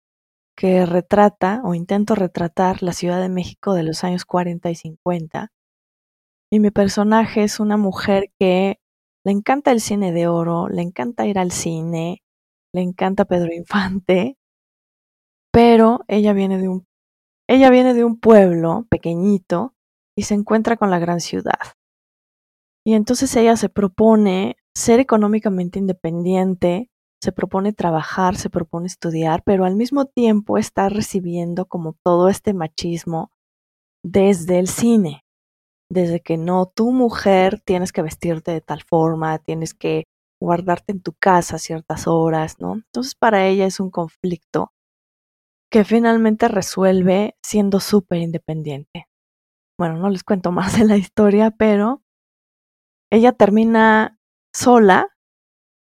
que 0.56 0.86
retrata 0.86 1.60
o 1.64 1.74
intento 1.74 2.14
retratar 2.14 2.84
la 2.84 2.92
Ciudad 2.92 3.20
de 3.20 3.28
México 3.28 3.74
de 3.74 3.82
los 3.82 4.04
años 4.04 4.24
40 4.24 4.70
y 4.70 4.76
50. 4.76 5.52
Y 6.52 6.60
mi 6.60 6.70
personaje 6.70 7.42
es 7.42 7.58
una 7.58 7.76
mujer 7.76 8.30
que 8.38 8.78
le 9.24 9.32
encanta 9.32 9.72
el 9.72 9.80
cine 9.80 10.12
de 10.12 10.28
oro, 10.28 10.68
le 10.68 10.82
encanta 10.82 11.26
ir 11.26 11.40
al 11.40 11.50
cine, 11.50 12.22
le 12.72 12.82
encanta 12.82 13.24
Pedro 13.24 13.52
Infante, 13.52 14.36
pero 15.52 16.04
ella 16.06 16.32
viene 16.32 16.58
de 16.58 16.68
un 16.68 16.86
ella 17.48 17.70
viene 17.70 17.92
de 17.92 18.04
un 18.04 18.20
pueblo 18.20 18.86
pequeñito 18.88 19.74
y 20.16 20.22
se 20.22 20.34
encuentra 20.34 20.76
con 20.76 20.90
la 20.90 21.00
gran 21.00 21.18
ciudad. 21.18 21.58
Y 22.86 22.94
entonces 22.94 23.34
ella 23.34 23.56
se 23.56 23.68
propone 23.68 24.56
ser 24.76 25.00
económicamente 25.00 25.80
independiente, 25.80 26.88
se 27.24 27.32
propone 27.32 27.72
trabajar, 27.72 28.36
se 28.36 28.50
propone 28.50 28.86
estudiar, 28.86 29.42
pero 29.44 29.64
al 29.64 29.76
mismo 29.76 30.04
tiempo 30.04 30.58
está 30.58 30.90
recibiendo 30.90 31.64
como 31.64 31.94
todo 32.04 32.28
este 32.28 32.52
machismo 32.52 33.30
desde 34.04 34.58
el 34.58 34.68
cine, 34.68 35.24
desde 35.90 36.20
que 36.20 36.36
no, 36.36 36.66
tu 36.66 36.92
mujer 36.92 37.60
tienes 37.64 37.92
que 37.92 38.02
vestirte 38.02 38.52
de 38.52 38.60
tal 38.60 38.82
forma, 38.82 39.38
tienes 39.38 39.72
que 39.72 40.04
guardarte 40.38 40.92
en 40.92 41.00
tu 41.00 41.14
casa 41.14 41.58
ciertas 41.58 42.06
horas, 42.06 42.60
¿no? 42.60 42.74
Entonces 42.74 43.14
para 43.14 43.46
ella 43.46 43.64
es 43.64 43.80
un 43.80 43.90
conflicto 43.90 44.72
que 45.72 45.84
finalmente 45.84 46.48
resuelve 46.48 47.36
siendo 47.42 47.80
súper 47.80 48.18
independiente. 48.18 49.06
Bueno, 49.78 49.96
no 49.96 50.10
les 50.10 50.24
cuento 50.24 50.52
más 50.52 50.78
de 50.78 50.84
la 50.84 50.98
historia, 50.98 51.52
pero 51.52 52.02
ella 53.10 53.32
termina 53.32 54.18
sola, 54.54 55.13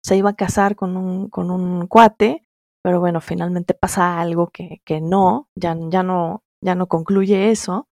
se 0.06 0.16
iba 0.16 0.30
a 0.30 0.36
casar 0.36 0.76
con 0.76 0.98
un, 0.98 1.30
con 1.30 1.50
un 1.50 1.88
cuate, 1.88 2.46
pero 2.84 3.00
bueno, 3.00 3.22
finalmente 3.22 3.74
pasa 3.74 4.20
algo 4.22 4.50
que, 4.50 4.80
que 4.86 5.02
no, 5.02 5.50
ya, 5.56 5.76
ya 5.90 6.04
no, 6.04 6.44
ya 6.62 6.76
no 6.76 6.86
concluye 6.86 7.50
eso, 7.50 7.88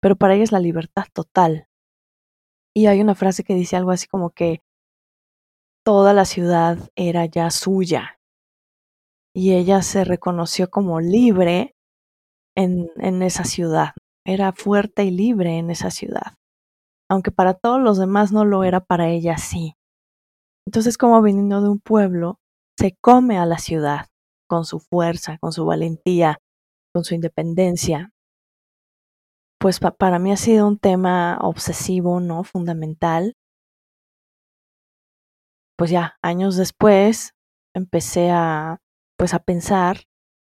pero 0.00 0.16
para 0.16 0.34
ella 0.34 0.44
es 0.44 0.52
la 0.52 0.60
libertad 0.60 1.04
total. 1.12 1.68
Y 2.74 2.86
hay 2.86 3.02
una 3.02 3.14
frase 3.14 3.44
que 3.44 3.54
dice 3.54 3.76
algo 3.76 3.90
así 3.90 4.06
como 4.06 4.30
que 4.30 4.62
toda 5.84 6.14
la 6.14 6.24
ciudad 6.24 6.78
era 6.96 7.26
ya 7.26 7.50
suya. 7.50 8.18
Y 9.34 9.52
ella 9.52 9.82
se 9.82 10.04
reconoció 10.04 10.70
como 10.70 11.00
libre 11.00 11.74
en, 12.56 12.90
en 12.96 13.22
esa 13.22 13.44
ciudad. 13.44 13.90
Era 14.24 14.52
fuerte 14.52 15.04
y 15.04 15.10
libre 15.10 15.58
en 15.58 15.70
esa 15.70 15.90
ciudad 15.90 16.38
aunque 17.08 17.30
para 17.30 17.54
todos 17.54 17.80
los 17.80 17.98
demás 17.98 18.32
no 18.32 18.44
lo 18.44 18.64
era, 18.64 18.80
para 18.80 19.08
ella 19.08 19.38
sí. 19.38 19.77
Entonces, 20.68 20.98
como 20.98 21.22
viniendo 21.22 21.62
de 21.62 21.70
un 21.70 21.80
pueblo, 21.80 22.40
se 22.78 22.94
come 23.00 23.38
a 23.38 23.46
la 23.46 23.56
ciudad 23.56 24.08
con 24.46 24.66
su 24.66 24.80
fuerza, 24.80 25.38
con 25.38 25.50
su 25.50 25.64
valentía, 25.64 26.42
con 26.92 27.04
su 27.04 27.14
independencia. 27.14 28.12
Pues 29.58 29.80
para 29.80 30.18
mí 30.18 30.30
ha 30.30 30.36
sido 30.36 30.68
un 30.68 30.78
tema 30.78 31.38
obsesivo, 31.40 32.20
¿no? 32.20 32.44
Fundamental. 32.44 33.34
Pues 35.78 35.90
ya, 35.90 36.18
años 36.20 36.58
después, 36.58 37.32
empecé 37.74 38.28
a, 38.30 38.82
pues 39.16 39.32
a 39.32 39.38
pensar, 39.38 40.02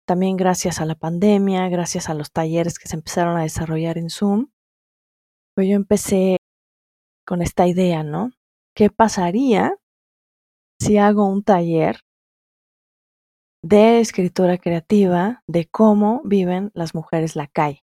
también 0.08 0.36
gracias 0.36 0.80
a 0.80 0.86
la 0.86 0.96
pandemia, 0.96 1.68
gracias 1.68 2.08
a 2.10 2.14
los 2.14 2.32
talleres 2.32 2.80
que 2.80 2.88
se 2.88 2.96
empezaron 2.96 3.36
a 3.36 3.42
desarrollar 3.42 3.96
en 3.96 4.10
Zoom, 4.10 4.48
pues 5.54 5.68
yo 5.68 5.76
empecé 5.76 6.38
con 7.24 7.42
esta 7.42 7.68
idea, 7.68 8.02
¿no? 8.02 8.32
¿Qué 8.74 8.90
pasaría 8.90 9.76
si 10.80 10.98
hago 10.98 11.26
un 11.26 11.42
taller 11.42 12.00
de 13.62 14.00
escritura 14.00 14.56
creativa 14.58 15.42
de 15.46 15.66
cómo 15.66 16.22
viven 16.24 16.70
las 16.74 16.94
mujeres 16.94 17.36
la 17.36 17.46
calle? 17.46 17.84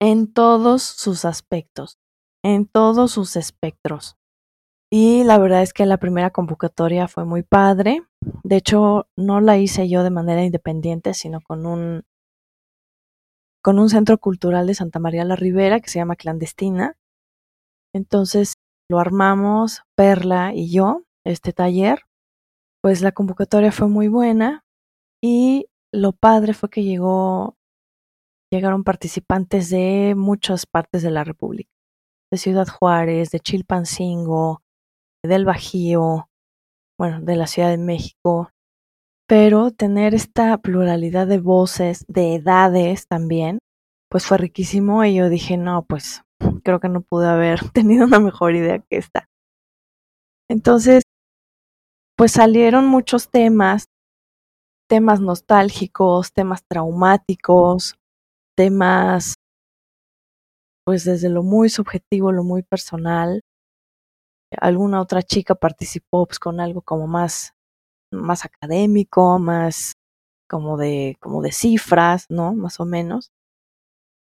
En 0.00 0.32
todos 0.32 0.82
sus 0.82 1.24
aspectos, 1.24 1.98
en 2.42 2.66
todos 2.66 3.12
sus 3.12 3.36
espectros. 3.36 4.16
Y 4.90 5.22
la 5.24 5.38
verdad 5.38 5.62
es 5.62 5.72
que 5.72 5.86
la 5.86 5.98
primera 5.98 6.30
convocatoria 6.30 7.06
fue 7.06 7.24
muy 7.24 7.42
padre. 7.42 8.02
De 8.42 8.56
hecho, 8.56 9.06
no 9.16 9.40
la 9.40 9.58
hice 9.58 9.88
yo 9.88 10.02
de 10.02 10.10
manera 10.10 10.42
independiente, 10.42 11.14
sino 11.14 11.40
con 11.40 11.66
un 11.66 12.02
con 13.62 13.78
un 13.78 13.90
centro 13.90 14.16
cultural 14.16 14.66
de 14.66 14.74
Santa 14.74 14.98
María 14.98 15.24
la 15.24 15.36
Ribera 15.36 15.80
que 15.80 15.90
se 15.90 15.98
llama 15.98 16.16
Clandestina. 16.16 16.96
Entonces 17.94 18.54
lo 18.88 18.98
armamos 18.98 19.82
Perla 19.94 20.52
y 20.54 20.72
yo, 20.72 21.02
este 21.24 21.52
taller. 21.52 22.02
Pues 22.82 23.02
la 23.02 23.12
convocatoria 23.12 23.72
fue 23.72 23.88
muy 23.88 24.08
buena 24.08 24.64
y 25.22 25.66
lo 25.92 26.12
padre 26.12 26.54
fue 26.54 26.70
que 26.70 26.82
llegó, 26.82 27.56
llegaron 28.50 28.84
participantes 28.84 29.70
de 29.70 30.14
muchas 30.16 30.66
partes 30.66 31.02
de 31.02 31.10
la 31.10 31.24
República, 31.24 31.70
de 32.32 32.38
Ciudad 32.38 32.66
Juárez, 32.66 33.30
de 33.30 33.40
Chilpancingo, 33.40 34.62
del 35.24 35.44
Bajío, 35.44 36.28
bueno, 36.98 37.20
de 37.20 37.36
la 37.36 37.46
Ciudad 37.46 37.70
de 37.70 37.78
México, 37.78 38.50
pero 39.28 39.70
tener 39.70 40.14
esta 40.14 40.58
pluralidad 40.58 41.26
de 41.26 41.38
voces, 41.38 42.04
de 42.08 42.34
edades 42.36 43.06
también, 43.06 43.58
pues 44.10 44.26
fue 44.26 44.38
riquísimo 44.38 45.04
y 45.04 45.14
yo 45.14 45.28
dije, 45.28 45.56
no, 45.56 45.84
pues 45.84 46.22
creo 46.64 46.80
que 46.80 46.88
no 46.88 47.02
pude 47.02 47.28
haber 47.28 47.60
tenido 47.72 48.06
una 48.06 48.20
mejor 48.20 48.54
idea 48.54 48.78
que 48.80 48.96
esta. 48.96 49.26
Entonces, 50.48 51.04
pues 52.20 52.32
salieron 52.32 52.84
muchos 52.84 53.30
temas, 53.30 53.86
temas 54.90 55.22
nostálgicos, 55.22 56.34
temas 56.34 56.62
traumáticos, 56.68 57.94
temas, 58.54 59.36
pues 60.84 61.06
desde 61.06 61.30
lo 61.30 61.42
muy 61.42 61.70
subjetivo, 61.70 62.30
lo 62.30 62.44
muy 62.44 62.62
personal. 62.62 63.40
Alguna 64.54 65.00
otra 65.00 65.22
chica 65.22 65.54
participó 65.54 66.26
pues, 66.26 66.38
con 66.38 66.60
algo 66.60 66.82
como 66.82 67.06
más, 67.06 67.54
más 68.12 68.44
académico, 68.44 69.38
más 69.38 69.94
como 70.46 70.76
de, 70.76 71.16
como 71.20 71.40
de 71.40 71.52
cifras, 71.52 72.26
¿no? 72.28 72.52
Más 72.52 72.80
o 72.80 72.84
menos. 72.84 73.30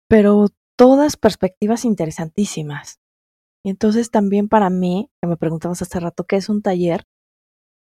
Pero 0.09 0.47
todas 0.77 1.15
perspectivas 1.15 1.85
interesantísimas. 1.85 2.99
Y 3.63 3.69
entonces 3.69 4.11
también 4.11 4.49
para 4.49 4.69
mí, 4.69 5.09
que 5.21 5.29
me 5.29 5.37
preguntabas 5.37 5.81
hace 5.81 5.97
rato 6.01 6.25
qué 6.25 6.35
es 6.35 6.49
un 6.49 6.61
taller, 6.61 7.05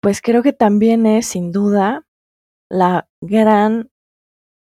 pues 0.01 0.21
creo 0.21 0.43
que 0.43 0.53
también 0.53 1.05
es 1.05 1.27
sin 1.27 1.51
duda 1.51 2.07
la 2.69 3.09
gran 3.21 3.91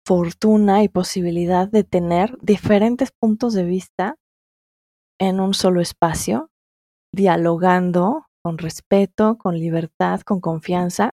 fortuna 0.05 0.83
y 0.83 0.89
posibilidad 0.89 1.69
de 1.69 1.85
tener 1.85 2.37
diferentes 2.41 3.13
puntos 3.13 3.55
de 3.55 3.65
vista 3.65 4.17
en 5.21 5.39
un 5.41 5.55
solo 5.55 5.81
espacio, 5.81 6.51
dialogando 7.15 8.27
con 8.43 8.59
respeto, 8.59 9.39
con 9.39 9.59
libertad, 9.59 10.21
con 10.23 10.41
confianza. 10.41 11.11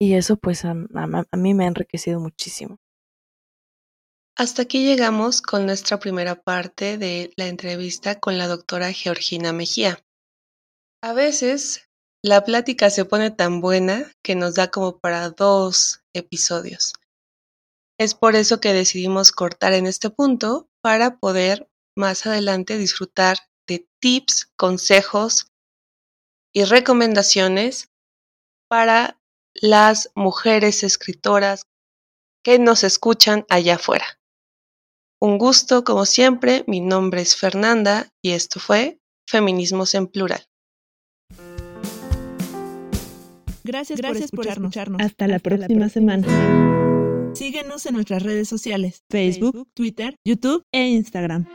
Y 0.00 0.14
eso 0.14 0.36
pues 0.36 0.64
a, 0.64 0.74
mí 0.74 1.54
me 1.54 1.64
ha 1.64 1.68
enriquecido 1.68 2.18
muchísimo. 2.18 2.78
Hasta 4.36 4.62
aquí 4.62 4.84
llegamos 4.84 5.42
con 5.42 5.66
nuestra 5.66 6.00
primera 6.00 6.42
parte 6.42 6.98
de 6.98 7.32
la 7.36 7.46
entrevista 7.46 8.18
con 8.18 8.38
la 8.38 8.48
doctora 8.48 8.90
Georgina 8.92 9.52
Mejía. 9.52 10.04
A 11.02 11.12
veces 11.12 11.91
la 12.24 12.44
plática 12.44 12.88
se 12.88 13.04
pone 13.04 13.32
tan 13.32 13.60
buena 13.60 14.12
que 14.22 14.36
nos 14.36 14.54
da 14.54 14.70
como 14.70 14.98
para 14.98 15.30
dos 15.30 16.04
episodios. 16.14 16.92
Es 17.98 18.14
por 18.14 18.36
eso 18.36 18.60
que 18.60 18.72
decidimos 18.72 19.32
cortar 19.32 19.72
en 19.72 19.86
este 19.86 20.08
punto 20.08 20.68
para 20.80 21.18
poder 21.18 21.68
más 21.96 22.24
adelante 22.26 22.78
disfrutar 22.78 23.38
de 23.66 23.86
tips, 24.00 24.52
consejos 24.56 25.48
y 26.54 26.64
recomendaciones 26.64 27.90
para 28.68 29.20
las 29.54 30.10
mujeres 30.14 30.84
escritoras 30.84 31.66
que 32.44 32.58
nos 32.58 32.84
escuchan 32.84 33.46
allá 33.48 33.76
afuera. 33.76 34.20
Un 35.20 35.38
gusto, 35.38 35.84
como 35.84 36.06
siempre, 36.06 36.64
mi 36.66 36.80
nombre 36.80 37.20
es 37.20 37.36
Fernanda 37.36 38.08
y 38.22 38.32
esto 38.32 38.58
fue 38.58 39.00
Feminismos 39.28 39.94
en 39.94 40.08
Plural. 40.08 40.51
Gracias, 43.64 43.98
Gracias 44.00 44.30
por, 44.30 44.46
escucharnos. 44.46 45.00
Hasta, 45.00 45.28
la, 45.28 45.38
próxima 45.38 45.88
semana. 45.88 47.32
Síguenos 47.34 47.86
en 47.86 47.94
nuestras 47.94 48.22
redes 48.22 48.48
sociales, 48.48 49.04
Facebook, 49.08 49.68
Twitter, 49.74 50.16
YouTube 50.24 50.64
e 50.72 50.88
Instagram. 50.88 51.46